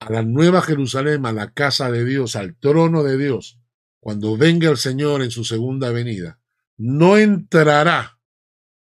A 0.00 0.12
la 0.12 0.22
nueva 0.22 0.60
Jerusalén, 0.60 1.24
a 1.24 1.32
la 1.32 1.54
casa 1.54 1.90
de 1.90 2.04
Dios, 2.04 2.36
al 2.36 2.54
trono 2.54 3.04
de 3.04 3.16
Dios, 3.16 3.58
cuando 4.02 4.36
venga 4.36 4.68
el 4.68 4.78
Señor 4.78 5.22
en 5.22 5.30
su 5.30 5.44
segunda 5.44 5.92
venida, 5.92 6.40
no 6.76 7.16
entrará 7.18 8.18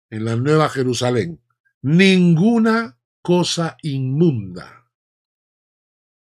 en 0.10 0.24
la 0.24 0.38
nueva 0.38 0.70
Jerusalén 0.70 1.42
ninguna 1.82 2.98
cosa 3.22 3.76
inmunda 3.82 4.90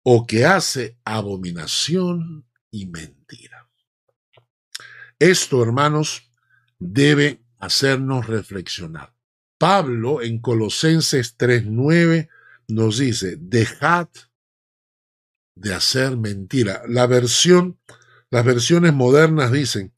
o 0.03 0.25
que 0.25 0.45
hace 0.45 0.97
abominación 1.03 2.47
y 2.71 2.85
mentira. 2.85 3.69
Esto, 5.19 5.61
hermanos, 5.61 6.31
debe 6.79 7.43
hacernos 7.59 8.27
reflexionar. 8.27 9.13
Pablo 9.57 10.21
en 10.21 10.39
Colosenses 10.39 11.35
3:9 11.37 12.29
nos 12.69 12.99
dice, 12.99 13.35
dejad 13.37 14.07
de 15.55 15.73
hacer 15.73 16.15
mentira. 16.15 16.83
La 16.87 17.05
versión, 17.05 17.81
las 18.29 18.43
versiones 18.45 18.93
modernas 18.93 19.51
dicen, 19.51 19.93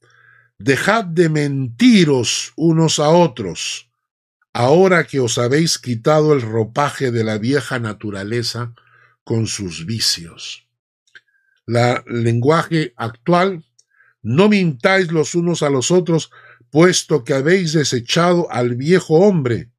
dejad 0.58 1.04
de 1.04 1.28
mentiros 1.28 2.52
unos 2.56 2.98
a 2.98 3.08
otros, 3.08 3.90
ahora 4.52 5.04
que 5.04 5.20
os 5.20 5.38
habéis 5.38 5.78
quitado 5.78 6.32
el 6.32 6.42
ropaje 6.42 7.10
de 7.10 7.24
la 7.24 7.38
vieja 7.38 7.78
naturaleza 7.78 8.74
con 9.24 9.46
sus 9.46 9.86
vicios. 9.86 10.66
La 11.66 12.04
lenguaje 12.06 12.94
actual, 12.96 13.64
no 14.22 14.48
mintáis 14.48 15.12
los 15.12 15.34
unos 15.34 15.62
a 15.62 15.70
los 15.70 15.90
otros, 15.90 16.30
puesto 16.70 17.24
que 17.24 17.34
habéis 17.34 17.72
desechado 17.72 18.50
al 18.50 18.76
viejo 18.76 19.14
hombre. 19.14 19.70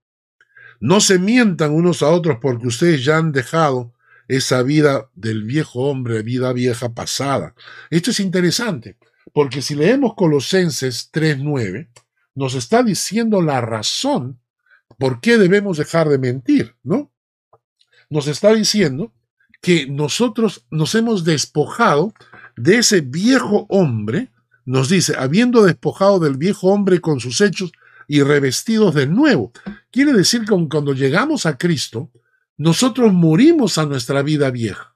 No 0.80 1.00
se 1.00 1.20
mientan 1.20 1.72
unos 1.72 2.02
a 2.02 2.10
otros 2.10 2.38
porque 2.42 2.68
ustedes 2.68 3.04
ya 3.04 3.18
han 3.18 3.32
dejado 3.32 3.94
esa 4.32 4.64
vida 4.64 5.10
del 5.14 5.44
viejo 5.44 5.82
hombre, 5.90 6.22
vida 6.24 6.54
vieja 6.54 6.94
pasada. 6.94 7.54
Esto 7.90 8.12
es 8.12 8.20
interesante, 8.20 8.98
porque 9.34 9.62
si 9.62 9.76
leemos 9.76 10.14
Colosenses 10.16 11.12
3.9, 11.12 11.90
nos 12.36 12.56
está 12.56 12.82
diciendo 12.82 13.42
la 13.42 13.60
razón 13.60 14.40
por 14.98 15.20
qué 15.20 15.38
debemos 15.38 15.78
dejar 15.78 16.08
de 16.08 16.18
mentir, 16.18 16.76
¿no? 16.82 17.12
Nos 18.10 18.28
está 18.28 18.54
diciendo 18.54 19.14
que 19.62 19.88
nosotros 19.88 20.66
nos 20.72 20.96
hemos 20.96 21.26
despojado 21.26 22.14
de 22.56 22.78
ese 22.78 23.02
viejo 23.02 23.66
hombre 23.70 24.32
nos 24.66 24.88
dice, 24.88 25.16
habiendo 25.18 25.64
despojado 25.64 26.20
del 26.20 26.38
viejo 26.38 26.68
hombre 26.68 27.02
con 27.02 27.20
sus 27.20 27.42
hechos 27.42 27.72
y 28.08 28.22
revestidos 28.22 28.94
del 28.96 29.14
nuevo. 29.14 29.52
Quiere 29.92 30.14
decir 30.14 30.42
que 30.42 30.56
cuando 30.70 30.94
llegamos 30.94 31.46
a 31.46 31.58
Cristo, 31.58 32.10
nosotros 32.58 33.14
morimos 33.14 33.78
a 33.78 33.86
nuestra 33.86 34.22
vida 34.22 34.52
vieja. 34.52 34.96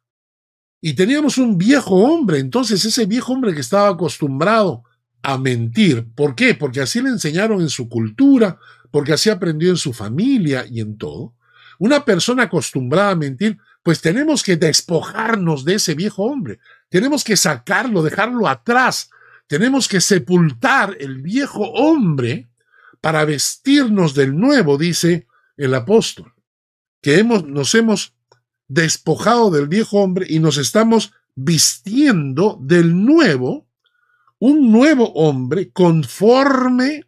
Y 0.82 0.94
teníamos 0.94 1.38
un 1.38 1.58
viejo 1.58 1.96
hombre, 1.96 2.40
entonces 2.40 2.86
ese 2.86 3.06
viejo 3.06 3.34
hombre 3.34 3.54
que 3.54 3.62
estaba 3.62 3.90
acostumbrado 3.90 4.84
a 5.24 5.38
mentir. 5.38 6.06
¿Por 6.14 6.36
qué? 6.36 6.54
Porque 6.54 6.82
así 6.82 7.02
le 7.02 7.10
enseñaron 7.10 7.62
en 7.62 7.70
su 7.70 7.90
cultura, 7.90 8.60
porque 8.92 9.14
así 9.14 9.30
aprendió 9.30 9.70
en 9.72 9.78
su 9.78 9.94
familia 9.94 10.66
y 10.70 10.82
en 10.82 10.98
todo. 10.98 11.34
Una 11.80 12.06
persona 12.06 12.44
acostumbrada 12.44 13.12
a 13.12 13.16
mentir, 13.16 13.58
pues 13.82 14.00
tenemos 14.02 14.44
que 14.44 14.58
despojarnos 14.58 15.66
de 15.66 15.76
ese 15.76 15.96
viejo 15.96 16.24
hombre. 16.24 16.60
Tenemos 16.90 17.24
que 17.24 17.36
sacarlo, 17.36 18.04
dejarlo 18.04 18.48
atrás, 18.48 19.10
tenemos 19.48 19.88
que 19.88 20.02
sepultar 20.02 20.96
el 21.00 21.22
viejo 21.22 21.64
hombre 21.72 22.48
para 23.02 23.26
vestirnos 23.26 24.14
del 24.14 24.36
nuevo, 24.36 24.78
dice 24.78 25.28
el 25.58 25.74
apóstol, 25.74 26.34
que 27.06 27.20
hemos, 27.20 27.46
nos 27.46 27.76
hemos 27.76 28.16
despojado 28.68 29.52
del 29.52 29.68
viejo 29.68 30.00
hombre 30.00 30.26
y 30.28 30.40
nos 30.40 30.58
estamos 30.58 31.14
vistiendo 31.36 32.58
del 32.60 33.06
nuevo, 33.06 33.68
un 34.40 34.72
nuevo 34.72 35.14
hombre 35.14 35.70
conforme 35.70 37.06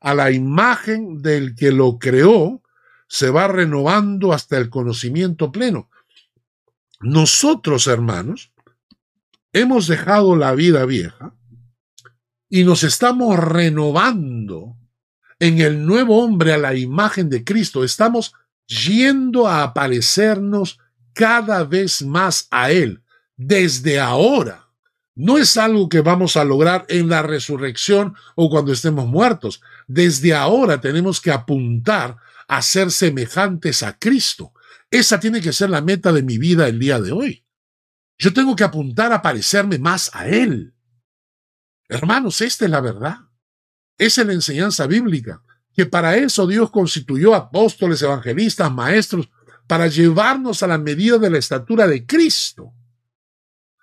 a 0.00 0.12
la 0.12 0.32
imagen 0.32 1.22
del 1.22 1.54
que 1.54 1.72
lo 1.72 1.98
creó, 1.98 2.60
se 3.08 3.30
va 3.30 3.48
renovando 3.48 4.34
hasta 4.34 4.58
el 4.58 4.68
conocimiento 4.68 5.50
pleno. 5.50 5.88
Nosotros, 7.00 7.86
hermanos, 7.86 8.52
hemos 9.54 9.86
dejado 9.86 10.36
la 10.36 10.54
vida 10.54 10.84
vieja 10.84 11.34
y 12.50 12.64
nos 12.64 12.84
estamos 12.84 13.38
renovando 13.38 14.76
en 15.38 15.58
el 15.62 15.86
nuevo 15.86 16.22
hombre 16.22 16.52
a 16.52 16.58
la 16.58 16.74
imagen 16.74 17.30
de 17.30 17.44
Cristo. 17.44 17.82
Estamos 17.82 18.34
yendo 18.72 19.46
a 19.46 19.62
aparecernos 19.62 20.78
cada 21.12 21.64
vez 21.64 22.02
más 22.02 22.48
a 22.50 22.70
Él 22.70 23.02
desde 23.36 24.00
ahora. 24.00 24.68
No 25.14 25.36
es 25.36 25.56
algo 25.58 25.88
que 25.88 26.00
vamos 26.00 26.36
a 26.36 26.44
lograr 26.44 26.86
en 26.88 27.08
la 27.08 27.22
resurrección 27.22 28.14
o 28.34 28.48
cuando 28.48 28.72
estemos 28.72 29.06
muertos. 29.06 29.60
Desde 29.86 30.34
ahora 30.34 30.80
tenemos 30.80 31.20
que 31.20 31.30
apuntar 31.30 32.16
a 32.48 32.62
ser 32.62 32.90
semejantes 32.90 33.82
a 33.82 33.98
Cristo. 33.98 34.54
Esa 34.90 35.20
tiene 35.20 35.40
que 35.40 35.52
ser 35.52 35.70
la 35.70 35.82
meta 35.82 36.12
de 36.12 36.22
mi 36.22 36.38
vida 36.38 36.66
el 36.66 36.78
día 36.78 36.98
de 36.98 37.12
hoy. 37.12 37.44
Yo 38.18 38.32
tengo 38.32 38.56
que 38.56 38.64
apuntar 38.64 39.12
a 39.12 39.20
parecerme 39.20 39.78
más 39.78 40.10
a 40.14 40.28
Él. 40.28 40.74
Hermanos, 41.88 42.40
esta 42.40 42.64
es 42.64 42.70
la 42.70 42.80
verdad. 42.80 43.18
Esa 43.98 44.22
es 44.22 44.26
la 44.26 44.32
enseñanza 44.32 44.86
bíblica, 44.86 45.42
que 45.74 45.86
para 45.86 46.16
eso 46.16 46.46
Dios 46.46 46.70
constituyó 46.70 47.34
apóstoles, 47.34 48.02
evangelistas, 48.02 48.72
maestros, 48.72 49.28
para 49.66 49.86
llevarnos 49.86 50.62
a 50.62 50.66
la 50.66 50.78
medida 50.78 51.18
de 51.18 51.30
la 51.30 51.38
estatura 51.38 51.86
de 51.86 52.04
Cristo. 52.04 52.72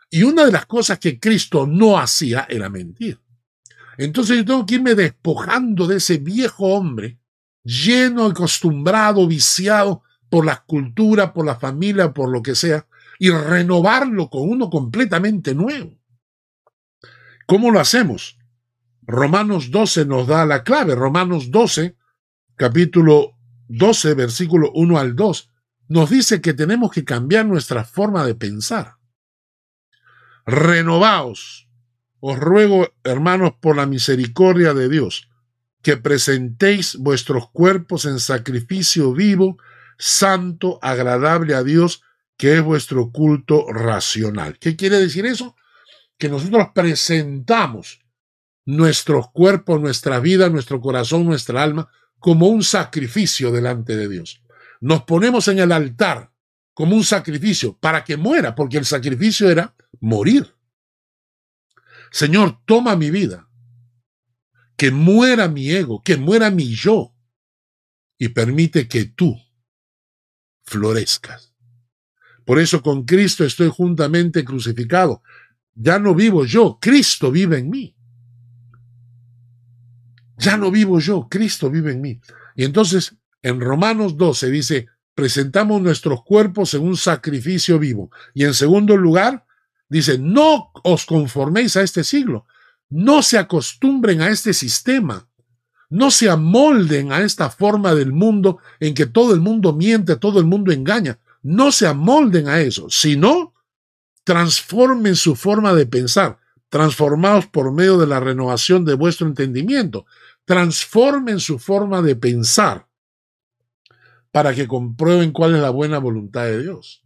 Y 0.10 0.24
una 0.24 0.46
de 0.46 0.52
las 0.52 0.66
cosas 0.66 1.00
que 1.00 1.20
Cristo 1.20 1.68
no 1.68 1.98
hacía 2.00 2.48
era 2.50 2.70
mentir. 2.70 3.20
Entonces 3.98 4.38
yo 4.38 4.46
tengo 4.46 4.66
que 4.66 4.76
irme 4.76 4.96
despojando 4.96 5.86
de 5.86 5.98
ese 5.98 6.18
viejo 6.18 6.68
hombre, 6.68 7.20
lleno, 7.64 8.26
acostumbrado, 8.26 9.28
viciado 9.28 10.04
por 10.30 10.46
la 10.46 10.64
cultura, 10.64 11.34
por 11.34 11.46
la 11.46 11.60
familia, 11.60 12.14
por 12.14 12.30
lo 12.30 12.42
que 12.42 12.56
sea, 12.56 12.88
y 13.20 13.30
renovarlo 13.30 14.30
con 14.30 14.50
uno 14.50 14.70
completamente 14.70 15.54
nuevo. 15.54 16.00
¿Cómo 17.46 17.72
lo 17.72 17.80
hacemos? 17.80 18.39
Romanos 19.10 19.72
12 19.72 20.06
nos 20.06 20.28
da 20.28 20.46
la 20.46 20.64
clave. 20.64 20.94
Romanos 20.94 21.50
12, 21.50 21.98
capítulo 22.56 23.32
12, 23.68 24.14
versículo 24.14 24.72
1 24.76 25.00
al 25.00 25.16
2, 25.16 25.50
nos 25.88 26.12
dice 26.12 26.42
que 26.42 26.54
tenemos 26.54 26.92
que 26.92 27.04
cambiar 27.04 27.48
nuestra 27.48 27.84
forma 27.84 28.24
de 28.24 28.36
pensar. 28.36 28.98
Renovaos. 30.46 31.68
Os 32.20 32.38
ruego, 32.38 32.94
hermanos, 33.04 33.54
por 33.60 33.78
la 33.78 33.88
misericordia 33.88 34.76
de 34.76 34.90
Dios, 34.90 35.28
que 35.82 35.98
presentéis 35.98 36.96
vuestros 36.98 37.50
cuerpos 37.50 38.06
en 38.06 38.20
sacrificio 38.20 39.12
vivo, 39.14 39.58
santo, 39.98 40.78
agradable 40.84 41.56
a 41.56 41.64
Dios, 41.64 42.04
que 42.38 42.58
es 42.58 42.62
vuestro 42.62 43.12
culto 43.12 43.66
racional. 43.72 44.60
¿Qué 44.60 44.76
quiere 44.76 44.98
decir 45.00 45.26
eso? 45.26 45.56
Que 46.20 46.30
nosotros 46.30 46.68
presentamos 46.76 48.02
nuestros 48.70 49.32
cuerpos, 49.32 49.82
nuestra 49.82 50.20
vida, 50.20 50.48
nuestro 50.48 50.80
corazón, 50.80 51.26
nuestra 51.26 51.64
alma, 51.64 51.90
como 52.20 52.48
un 52.48 52.62
sacrificio 52.62 53.52
delante 53.52 53.96
de 53.96 54.08
Dios. 54.08 54.44
Nos 54.80 55.04
ponemos 55.06 55.48
en 55.48 55.58
el 55.58 55.72
altar 55.72 56.32
como 56.76 56.96
un 56.96 57.04
sacrificio 57.04 57.76
para 57.80 58.04
que 58.04 58.16
muera, 58.16 58.54
porque 58.54 58.78
el 58.78 58.86
sacrificio 58.86 59.50
era 59.50 59.76
morir. 60.00 60.54
Señor, 62.12 62.60
toma 62.66 62.96
mi 62.96 63.10
vida, 63.10 63.50
que 64.78 64.92
muera 64.92 65.48
mi 65.48 65.72
ego, 65.72 66.04
que 66.04 66.18
muera 66.18 66.52
mi 66.52 66.76
yo, 66.76 67.16
y 68.20 68.30
permite 68.30 68.88
que 68.88 69.06
tú 69.06 69.36
florezcas. 70.64 71.56
Por 72.46 72.60
eso 72.60 72.84
con 72.84 73.04
Cristo 73.06 73.44
estoy 73.44 73.70
juntamente 73.70 74.46
crucificado. 74.46 75.24
Ya 75.74 75.98
no 75.98 76.14
vivo 76.14 76.46
yo, 76.46 76.78
Cristo 76.80 77.32
vive 77.32 77.58
en 77.58 77.70
mí. 77.72 77.96
Ya 80.40 80.58
no 80.58 80.72
vivo 80.72 81.00
yo, 81.00 81.28
Cristo 81.30 81.70
vive 81.70 81.92
en 81.92 82.02
mí. 82.02 82.22
Y 82.56 82.64
entonces 82.64 83.16
en 83.42 83.60
Romanos 83.60 84.18
12 84.18 84.50
dice, 84.50 84.88
presentamos 85.14 85.82
nuestros 85.82 86.24
cuerpos 86.24 86.74
en 86.74 86.84
un 86.84 86.96
sacrificio 86.96 87.78
vivo. 87.78 88.10
Y 88.34 88.46
en 88.46 88.54
segundo 88.54 88.96
lugar, 88.96 89.46
dice, 89.90 90.18
no 90.18 90.72
os 90.84 91.06
conforméis 91.06 91.76
a 91.76 91.82
este 91.82 92.04
siglo, 92.04 92.46
no 92.90 93.22
se 93.22 93.38
acostumbren 93.38 94.22
a 94.22 94.30
este 94.30 94.54
sistema, 94.54 95.28
no 95.90 96.10
se 96.12 96.30
amolden 96.30 97.12
a 97.12 97.22
esta 97.22 97.50
forma 97.50 97.94
del 97.94 98.14
mundo 98.14 98.60
en 98.80 98.94
que 98.94 99.08
todo 99.08 99.34
el 99.34 99.42
mundo 99.42 99.74
miente, 99.74 100.16
todo 100.16 100.40
el 100.40 100.46
mundo 100.46 100.72
engaña, 100.72 101.20
no 101.42 101.72
se 101.72 101.88
amolden 101.88 102.48
a 102.48 102.62
eso, 102.62 102.90
sino 102.90 103.54
transformen 104.24 105.16
su 105.16 105.36
forma 105.36 105.74
de 105.74 105.86
pensar, 105.86 106.40
transformados 106.70 107.48
por 107.48 107.74
medio 107.74 107.98
de 107.98 108.08
la 108.08 108.20
renovación 108.20 108.86
de 108.86 108.94
vuestro 108.94 109.28
entendimiento, 109.28 110.06
transformen 110.50 111.40
su 111.40 111.60
forma 111.60 112.02
de 112.02 112.16
pensar 112.16 112.88
para 114.32 114.56
que 114.56 114.68
comprueben 114.68 115.32
cuál 115.32 115.54
es 115.54 115.62
la 115.62 115.70
buena 115.70 116.00
voluntad 116.00 116.46
de 116.46 116.64
Dios, 116.64 117.04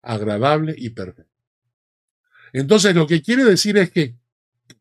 agradable 0.00 0.76
y 0.78 0.90
perfecta. 0.90 1.42
Entonces, 2.52 2.94
lo 2.94 3.08
que 3.08 3.20
quiere 3.20 3.42
decir 3.42 3.76
es 3.78 3.90
que 3.90 4.16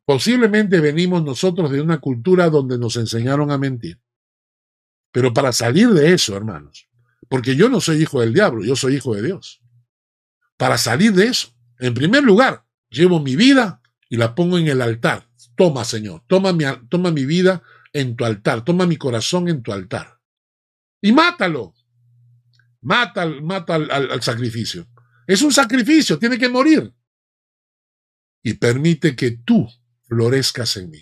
posiblemente 0.05 0.79
venimos 0.79 1.23
nosotros 1.23 1.71
de 1.71 1.81
una 1.81 1.97
cultura 1.97 2.51
donde 2.51 2.77
nos 2.77 2.97
enseñaron 2.97 3.49
a 3.49 3.57
mentir. 3.57 3.99
Pero 5.11 5.33
para 5.33 5.51
salir 5.51 5.89
de 5.89 6.13
eso, 6.13 6.37
hermanos, 6.37 6.87
porque 7.27 7.55
yo 7.55 7.67
no 7.67 7.81
soy 7.81 8.03
hijo 8.03 8.21
del 8.21 8.31
diablo, 8.31 8.63
yo 8.63 8.75
soy 8.75 8.97
hijo 8.97 9.15
de 9.15 9.23
Dios. 9.23 9.59
Para 10.55 10.77
salir 10.77 11.13
de 11.13 11.25
eso, 11.25 11.47
en 11.79 11.95
primer 11.95 12.21
lugar, 12.21 12.63
llevo 12.91 13.19
mi 13.19 13.35
vida 13.35 13.81
y 14.07 14.17
la 14.17 14.35
pongo 14.35 14.59
en 14.59 14.67
el 14.67 14.83
altar. 14.83 15.27
Toma, 15.55 15.83
Señor, 15.83 16.21
toma 16.27 16.53
mi, 16.53 16.63
toma 16.89 17.09
mi 17.09 17.25
vida 17.25 17.63
en 17.93 18.15
tu 18.15 18.25
altar, 18.25 18.63
toma 18.63 18.85
mi 18.85 18.97
corazón 18.97 19.47
en 19.49 19.61
tu 19.61 19.71
altar. 19.71 20.19
Y 21.01 21.11
mátalo. 21.11 21.73
Mata, 22.81 23.25
mata 23.25 23.75
al, 23.75 24.21
sacrificio. 24.21 24.87
Es 25.25 25.41
un 25.41 25.51
sacrificio, 25.51 26.17
tiene 26.17 26.37
que 26.37 26.49
morir. 26.49 26.93
Y 28.43 28.53
permite 28.53 29.15
que 29.15 29.31
tú 29.31 29.67
florezcas 30.03 30.77
en 30.77 30.89
mí. 30.91 31.01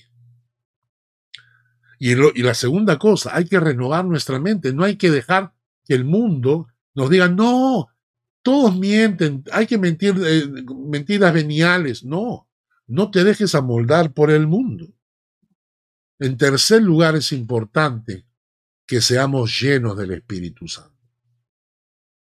Y, 1.99 2.15
la 2.15 2.53
segunda 2.53 2.97
cosa, 2.97 3.35
hay 3.35 3.45
que 3.45 3.59
renovar 3.59 4.05
nuestra 4.05 4.39
mente. 4.39 4.73
No 4.73 4.83
hay 4.83 4.95
que 4.97 5.11
dejar 5.11 5.53
que 5.85 5.93
el 5.93 6.05
mundo 6.05 6.67
nos 6.93 7.09
diga, 7.09 7.29
no, 7.29 7.87
todos 8.41 8.77
mienten, 8.77 9.43
hay 9.51 9.67
que 9.67 9.77
mentir, 9.77 10.15
eh, 10.25 10.45
mentiras 10.89 11.33
veniales. 11.33 12.03
No, 12.03 12.49
no 12.87 13.11
te 13.11 13.23
dejes 13.23 13.53
amoldar 13.55 14.13
por 14.13 14.31
el 14.31 14.47
mundo. 14.47 14.94
En 16.19 16.37
tercer 16.37 16.81
lugar, 16.81 17.15
es 17.15 17.31
importante 17.31 18.25
que 18.85 19.01
seamos 19.01 19.59
llenos 19.59 19.97
del 19.97 20.11
Espíritu 20.11 20.67
Santo. 20.67 20.93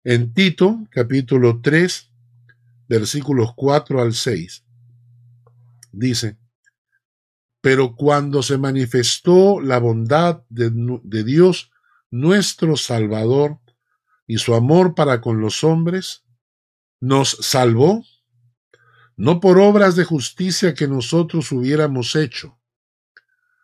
En 0.03 0.33
Tito, 0.33 0.87
capítulo 0.89 1.61
3, 1.61 2.11
versículos 2.87 3.53
4 3.55 4.01
al 4.01 4.13
6, 4.13 4.63
dice, 5.91 6.37
pero 7.61 7.95
cuando 7.95 8.43
se 8.43 8.57
manifestó 8.57 9.61
la 9.61 9.79
bondad 9.79 10.43
de, 10.49 10.71
de 11.03 11.23
Dios, 11.23 11.71
nuestro 12.11 12.75
Salvador, 12.75 13.59
y 14.27 14.37
su 14.37 14.55
amor 14.55 14.95
para 14.95 15.21
con 15.21 15.41
los 15.41 15.63
hombres, 15.63 16.23
nos 16.99 17.37
salvó, 17.41 18.03
no 19.15 19.39
por 19.39 19.59
obras 19.59 19.95
de 19.95 20.05
justicia 20.05 20.73
que 20.73 20.87
nosotros 20.87 21.51
hubiéramos 21.51 22.15
hecho, 22.15 22.57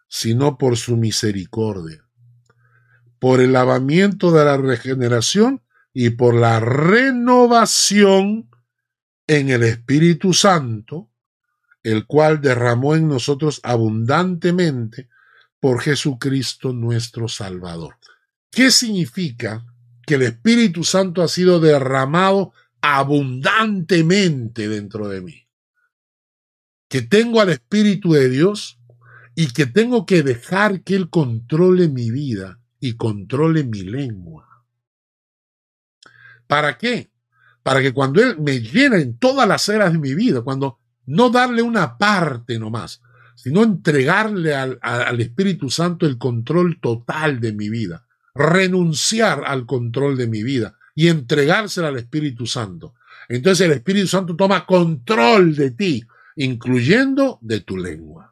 sino 0.10 0.58
por 0.58 0.76
su 0.76 0.98
misericordia, 0.98 2.04
por 3.20 3.40
el 3.40 3.54
lavamiento 3.54 4.32
de 4.32 4.44
la 4.44 4.58
regeneración 4.58 5.62
y 5.94 6.10
por 6.10 6.34
la 6.34 6.60
renovación 6.60 8.50
en 9.28 9.50
el 9.50 9.64
Espíritu 9.64 10.34
Santo, 10.34 11.12
el 11.84 12.08
cual 12.08 12.42
derramó 12.42 12.96
en 12.96 13.08
nosotros 13.08 13.62
abundantemente 13.64 15.08
por 15.60 15.82
Jesucristo 15.82 16.74
nuestro 16.74 17.28
Salvador. 17.28 17.98
¿Qué 18.52 18.72
significa 18.72 19.64
que 20.08 20.16
el 20.16 20.24
Espíritu 20.24 20.84
Santo 20.84 21.22
ha 21.22 21.28
sido 21.28 21.60
derramado 21.60 22.54
abundantemente 22.82 24.68
dentro 24.68 25.08
de 25.08 25.22
mí? 25.22 25.48
Que 26.88 27.04
tengo 27.04 27.42
al 27.42 27.50
Espíritu 27.50 28.14
de 28.14 28.30
Dios 28.30 28.79
y 29.40 29.54
que 29.54 29.66
tengo 29.66 30.06
que 30.06 30.22
dejar 30.22 30.84
que 30.84 30.98
Él 30.98 31.10
controle 31.10 31.88
mi 31.88 32.12
vida 32.12 32.60
y 32.82 32.98
controle 32.98 33.64
mi 33.64 33.84
lengua. 33.84 34.66
¿Para 36.46 36.78
qué? 36.78 37.10
Para 37.64 37.82
que 37.82 37.94
cuando 37.94 38.22
Él 38.22 38.36
me 38.42 38.60
llene 38.60 38.98
en 38.98 39.18
todas 39.18 39.48
las 39.48 39.70
eras 39.70 39.94
de 39.94 39.98
mi 39.98 40.14
vida, 40.14 40.42
cuando 40.42 40.80
no 41.06 41.30
darle 41.30 41.62
una 41.62 41.98
parte 41.98 42.60
nomás, 42.60 43.02
sino 43.34 43.64
entregarle 43.64 44.56
al, 44.56 44.78
al 44.82 45.22
Espíritu 45.22 45.70
Santo 45.70 46.06
el 46.06 46.18
control 46.18 46.82
total 46.82 47.40
de 47.40 47.54
mi 47.54 47.70
vida, 47.70 48.06
renunciar 48.36 49.44
al 49.46 49.66
control 49.66 50.18
de 50.18 50.28
mi 50.28 50.44
vida 50.44 50.76
y 50.96 51.08
entregársela 51.08 51.88
al 51.88 51.98
Espíritu 51.98 52.46
Santo. 52.46 52.94
Entonces 53.30 53.68
el 53.68 53.72
Espíritu 53.72 54.08
Santo 54.08 54.36
toma 54.36 54.66
control 54.66 55.56
de 55.56 55.72
ti, 55.72 56.06
incluyendo 56.36 57.40
de 57.42 57.62
tu 57.62 57.78
lengua. 57.78 58.30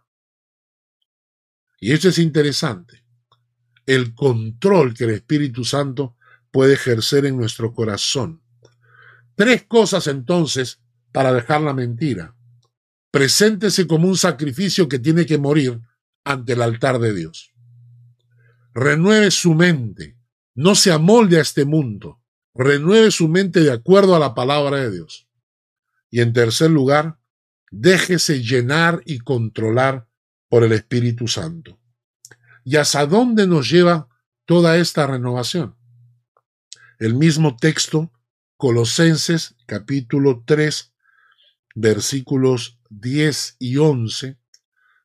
Y 1.80 1.94
eso 1.94 2.10
es 2.10 2.18
interesante. 2.18 3.04
El 3.86 4.16
control 4.16 4.94
que 4.94 5.06
el 5.06 5.12
Espíritu 5.12 5.64
Santo 5.64 6.16
puede 6.52 6.74
ejercer 6.74 7.26
en 7.26 7.38
nuestro 7.38 7.74
corazón. 7.74 8.42
Tres 9.36 9.64
cosas 9.64 10.08
entonces 10.08 10.82
para 11.12 11.32
dejar 11.32 11.62
la 11.62 11.74
mentira. 11.74 12.36
Preséntese 13.12 13.88
como 13.88 14.08
un 14.08 14.18
sacrificio 14.18 14.90
que 14.90 15.00
tiene 15.00 15.26
que 15.26 15.38
morir 15.38 15.80
ante 16.24 16.54
el 16.54 16.62
altar 16.62 17.00
de 17.00 17.14
Dios. 17.14 17.54
Renueve 18.74 19.32
su 19.32 19.54
mente, 19.54 20.18
no 20.54 20.76
se 20.76 20.92
amolde 20.92 21.38
a 21.38 21.42
este 21.42 21.66
mundo, 21.66 22.22
renueve 22.54 23.12
su 23.12 23.28
mente 23.28 23.62
de 23.62 23.72
acuerdo 23.72 24.16
a 24.16 24.20
la 24.20 24.36
palabra 24.36 24.78
de 24.78 24.92
Dios. 24.92 25.28
Y 26.10 26.22
en 26.22 26.34
tercer 26.34 26.72
lugar, 26.72 27.20
déjese 27.72 28.42
llenar 28.44 29.02
y 29.06 29.20
controlar 29.20 30.07
por 30.50 30.64
el 30.64 30.72
Espíritu 30.72 31.28
Santo. 31.28 31.80
¿Y 32.64 32.76
hasta 32.76 33.06
dónde 33.06 33.48
nos 33.48 33.70
lleva 33.70 34.10
toda 34.46 34.78
esta 34.78 35.08
renovación? 35.08 35.76
El 37.00 37.16
mismo 37.16 37.56
texto, 37.58 38.12
Colosenses 38.58 39.56
capítulo 39.66 40.44
3, 40.46 40.94
versículos 41.76 42.80
10 42.90 43.58
y 43.60 43.78
11, 43.78 44.38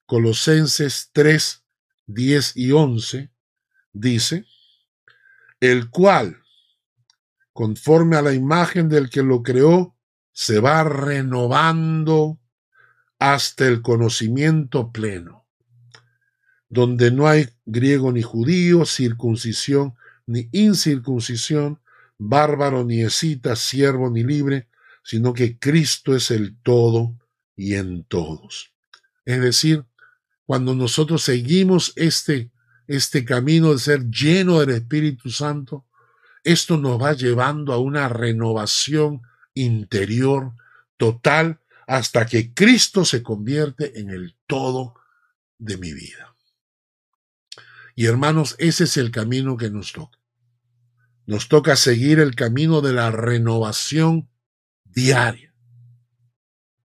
Colosenses 0.07 1.11
3, 1.13 1.65
10 2.07 2.57
y 2.57 2.73
11, 2.73 3.31
dice, 3.93 4.47
el 5.61 5.91
cual, 5.91 6.43
conforme 7.53 8.17
a 8.17 8.23
la 8.23 8.33
imagen 8.33 8.89
del 8.89 9.11
que 9.11 9.23
lo 9.23 9.43
creó, 9.43 9.97
se 10.33 10.61
va 10.61 10.83
renovando 10.83 12.41
hasta 13.23 13.69
el 13.69 13.83
conocimiento 13.83 14.91
pleno, 14.91 15.47
donde 16.69 17.13
no 17.13 17.29
hay 17.29 17.49
griego 17.65 18.11
ni 18.11 18.21
judío, 18.21 18.85
circuncisión 18.85 19.95
ni 20.27 20.49
incircuncisión, 20.51 21.81
bárbaro 22.19 22.83
ni 22.83 23.03
escita, 23.03 23.55
siervo 23.55 24.11
ni 24.11 24.25
libre, 24.25 24.67
sino 25.05 25.35
que 25.35 25.57
Cristo 25.57 26.17
es 26.17 26.33
el 26.33 26.57
todo 26.65 27.15
y 27.55 27.75
en 27.75 28.03
todos. 28.03 28.73
Es 29.25 29.41
decir, 29.41 29.85
cuando 30.45 30.75
nosotros 30.75 31.23
seguimos 31.23 31.93
este, 31.95 32.51
este 32.89 33.25
camino 33.25 33.73
de 33.73 33.79
ser 33.79 34.11
lleno 34.11 34.59
del 34.59 34.71
Espíritu 34.71 35.31
Santo, 35.31 35.87
esto 36.43 36.77
nos 36.77 37.01
va 37.01 37.13
llevando 37.13 37.73
a 37.73 37.79
una 37.79 38.09
renovación 38.09 39.23
interior 39.55 40.55
total 40.97 41.61
hasta 41.87 42.27
que 42.27 42.53
Cristo 42.55 43.05
se 43.05 43.23
convierte 43.23 43.99
en 44.01 44.11
el 44.11 44.37
todo 44.47 44.95
de 45.59 45.77
mi 45.77 45.93
vida. 45.93 46.35
Y 47.95 48.07
hermanos, 48.07 48.57
ese 48.59 48.85
es 48.85 48.97
el 48.97 49.11
camino 49.11 49.57
que 49.57 49.71
nos 49.71 49.93
toca. 49.93 50.19
Nos 51.27 51.49
toca 51.49 51.77
seguir 51.77 52.19
el 52.19 52.35
camino 52.35 52.81
de 52.81 52.93
la 52.93 53.11
renovación 53.11 54.29
diaria. 54.85 55.55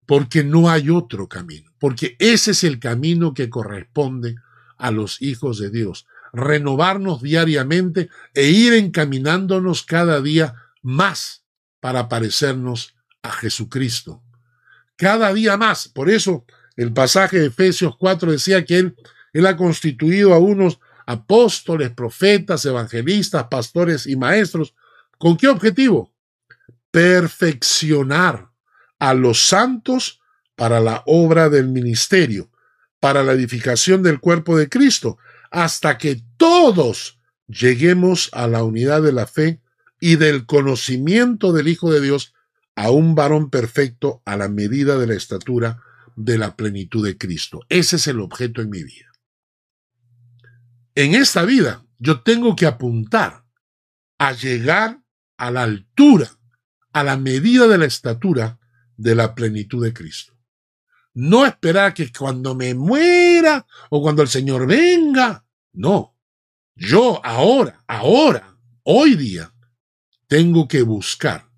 Porque 0.06 0.44
no 0.44 0.70
hay 0.70 0.90
otro 0.90 1.28
camino. 1.28 1.70
Porque 1.78 2.16
ese 2.18 2.50
es 2.50 2.64
el 2.64 2.78
camino 2.78 3.32
que 3.34 3.48
corresponde 3.48 4.36
a 4.76 4.90
los 4.90 5.22
hijos 5.22 5.58
de 5.58 5.70
Dios. 5.70 6.06
Renovarnos 6.32 7.22
diariamente 7.22 8.08
e 8.34 8.48
ir 8.48 8.72
encaminándonos 8.72 9.84
cada 9.84 10.20
día 10.20 10.54
más 10.82 11.44
para 11.80 12.08
parecernos 12.08 12.96
a 13.22 13.30
Jesucristo. 13.30 14.23
Cada 14.96 15.32
día 15.32 15.56
más. 15.56 15.88
Por 15.88 16.10
eso 16.10 16.44
el 16.76 16.92
pasaje 16.92 17.38
de 17.38 17.46
Efesios 17.46 17.94
4 17.98 18.32
decía 18.32 18.64
que 18.64 18.78
Él, 18.78 18.96
él 19.32 19.46
ha 19.46 19.56
constituido 19.56 20.34
a 20.34 20.38
unos 20.38 20.80
apóstoles, 21.06 21.90
profetas, 21.90 22.64
evangelistas, 22.64 23.46
pastores 23.50 24.06
y 24.06 24.16
maestros. 24.16 24.74
¿Con 25.18 25.36
qué 25.36 25.48
objetivo? 25.48 26.14
perfeccionar 26.94 28.50
a 29.00 29.14
los 29.14 29.48
santos 29.48 30.20
para 30.54 30.78
la 30.78 31.02
obra 31.06 31.48
del 31.48 31.66
ministerio, 31.66 32.52
para 33.00 33.24
la 33.24 33.32
edificación 33.32 34.04
del 34.04 34.20
cuerpo 34.20 34.56
de 34.56 34.68
Cristo, 34.68 35.18
hasta 35.50 35.98
que 35.98 36.22
todos 36.36 37.18
lleguemos 37.48 38.30
a 38.32 38.46
la 38.46 38.62
unidad 38.62 39.02
de 39.02 39.10
la 39.10 39.26
fe 39.26 39.60
y 39.98 40.14
del 40.14 40.46
conocimiento 40.46 41.52
del 41.52 41.66
Hijo 41.66 41.90
de 41.90 42.00
Dios, 42.00 42.32
a 42.76 42.90
un 42.90 43.14
varón 43.14 43.50
perfecto 43.50 44.22
a 44.24 44.36
la 44.36 44.48
medida 44.48 44.98
de 44.98 45.06
la 45.06 45.14
estatura 45.14 45.82
de 46.16 46.38
la 46.38 46.56
plenitud 46.56 47.04
de 47.04 47.16
Cristo. 47.16 47.60
Ese 47.68 47.96
es 47.96 48.06
el 48.06 48.20
objeto 48.20 48.62
en 48.62 48.70
mi 48.70 48.82
vida. 48.82 49.12
En 50.94 51.14
esta 51.14 51.44
vida 51.44 51.84
yo 51.98 52.22
tengo 52.22 52.54
que 52.56 52.66
apuntar 52.66 53.44
a 54.18 54.32
llegar 54.32 55.02
a 55.36 55.50
la 55.50 55.62
altura 55.62 56.30
a 56.92 57.02
la 57.02 57.16
medida 57.16 57.66
de 57.66 57.76
la 57.76 57.86
estatura 57.86 58.58
de 58.96 59.14
la 59.16 59.34
plenitud 59.34 59.84
de 59.84 59.92
Cristo. 59.92 60.32
No 61.12 61.44
esperar 61.44 61.92
que 61.92 62.10
cuando 62.12 62.54
me 62.54 62.74
muera 62.74 63.66
o 63.90 64.00
cuando 64.00 64.22
el 64.22 64.28
Señor 64.28 64.66
venga. 64.66 65.44
No. 65.72 66.16
Yo 66.76 67.20
ahora, 67.24 67.84
ahora, 67.86 68.56
hoy 68.84 69.16
día, 69.16 69.52
tengo 70.28 70.66
que 70.68 70.82
buscar 70.82 71.50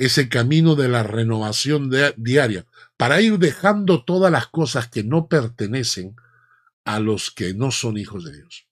ese 0.00 0.30
camino 0.30 0.76
de 0.76 0.88
la 0.88 1.02
renovación 1.02 1.90
diaria 2.16 2.64
para 2.96 3.20
ir 3.20 3.38
dejando 3.38 4.02
todas 4.02 4.32
las 4.32 4.46
cosas 4.46 4.88
que 4.88 5.04
no 5.04 5.28
pertenecen 5.28 6.16
a 6.86 7.00
los 7.00 7.30
que 7.30 7.52
no 7.52 7.70
son 7.70 7.98
hijos 7.98 8.24
de 8.24 8.32
Dios. 8.32 8.66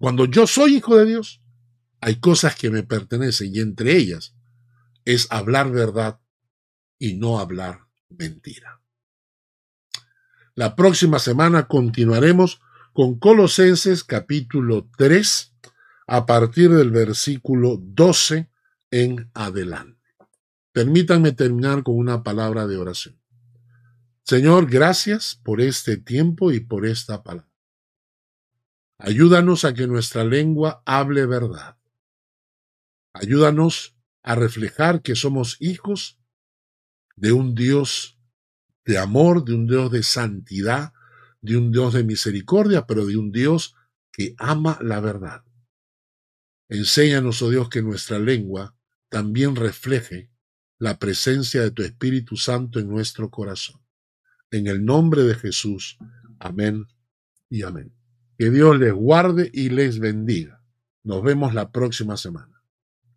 Cuando 0.00 0.24
yo 0.24 0.48
soy 0.48 0.78
hijo 0.78 0.96
de 0.96 1.06
Dios, 1.06 1.40
hay 2.00 2.16
cosas 2.16 2.56
que 2.56 2.70
me 2.70 2.82
pertenecen 2.82 3.54
y 3.54 3.60
entre 3.60 3.96
ellas 3.96 4.34
es 5.04 5.28
hablar 5.30 5.70
verdad 5.70 6.18
y 6.98 7.14
no 7.14 7.38
hablar 7.38 7.86
mentira. 8.08 8.80
La 10.56 10.74
próxima 10.74 11.20
semana 11.20 11.68
continuaremos 11.68 12.60
con 12.92 13.20
Colosenses 13.20 14.02
capítulo 14.02 14.90
3 14.98 15.54
a 16.08 16.26
partir 16.26 16.72
del 16.72 16.90
versículo 16.90 17.76
12 17.80 18.50
en 18.94 19.28
adelante. 19.34 20.00
Permítanme 20.70 21.32
terminar 21.32 21.82
con 21.82 21.96
una 21.96 22.22
palabra 22.22 22.68
de 22.68 22.76
oración. 22.76 23.20
Señor, 24.22 24.70
gracias 24.70 25.34
por 25.42 25.60
este 25.60 25.96
tiempo 25.96 26.52
y 26.52 26.60
por 26.60 26.86
esta 26.86 27.24
palabra. 27.24 27.50
Ayúdanos 28.98 29.64
a 29.64 29.74
que 29.74 29.88
nuestra 29.88 30.22
lengua 30.22 30.80
hable 30.86 31.26
verdad. 31.26 31.76
Ayúdanos 33.12 33.96
a 34.22 34.36
reflejar 34.36 35.02
que 35.02 35.16
somos 35.16 35.56
hijos 35.58 36.20
de 37.16 37.32
un 37.32 37.56
Dios 37.56 38.16
de 38.84 38.98
amor, 38.98 39.44
de 39.44 39.54
un 39.54 39.66
Dios 39.66 39.90
de 39.90 40.04
santidad, 40.04 40.92
de 41.40 41.56
un 41.56 41.72
Dios 41.72 41.94
de 41.94 42.04
misericordia, 42.04 42.86
pero 42.86 43.06
de 43.06 43.16
un 43.16 43.32
Dios 43.32 43.74
que 44.12 44.36
ama 44.38 44.78
la 44.80 45.00
verdad. 45.00 45.42
Enséñanos, 46.68 47.42
oh 47.42 47.50
Dios, 47.50 47.68
que 47.68 47.82
nuestra 47.82 48.20
lengua 48.20 48.76
también 49.14 49.54
refleje 49.54 50.28
la 50.76 50.98
presencia 50.98 51.62
de 51.62 51.70
tu 51.70 51.84
Espíritu 51.84 52.36
Santo 52.36 52.80
en 52.80 52.88
nuestro 52.88 53.30
corazón. 53.30 53.80
En 54.50 54.66
el 54.66 54.84
nombre 54.84 55.22
de 55.22 55.36
Jesús. 55.36 55.98
Amén 56.40 56.86
y 57.48 57.62
amén. 57.62 57.94
Que 58.36 58.50
Dios 58.50 58.76
les 58.76 58.92
guarde 58.92 59.48
y 59.54 59.68
les 59.68 60.00
bendiga. 60.00 60.64
Nos 61.04 61.22
vemos 61.22 61.54
la 61.54 61.70
próxima 61.70 62.16
semana. 62.16 62.53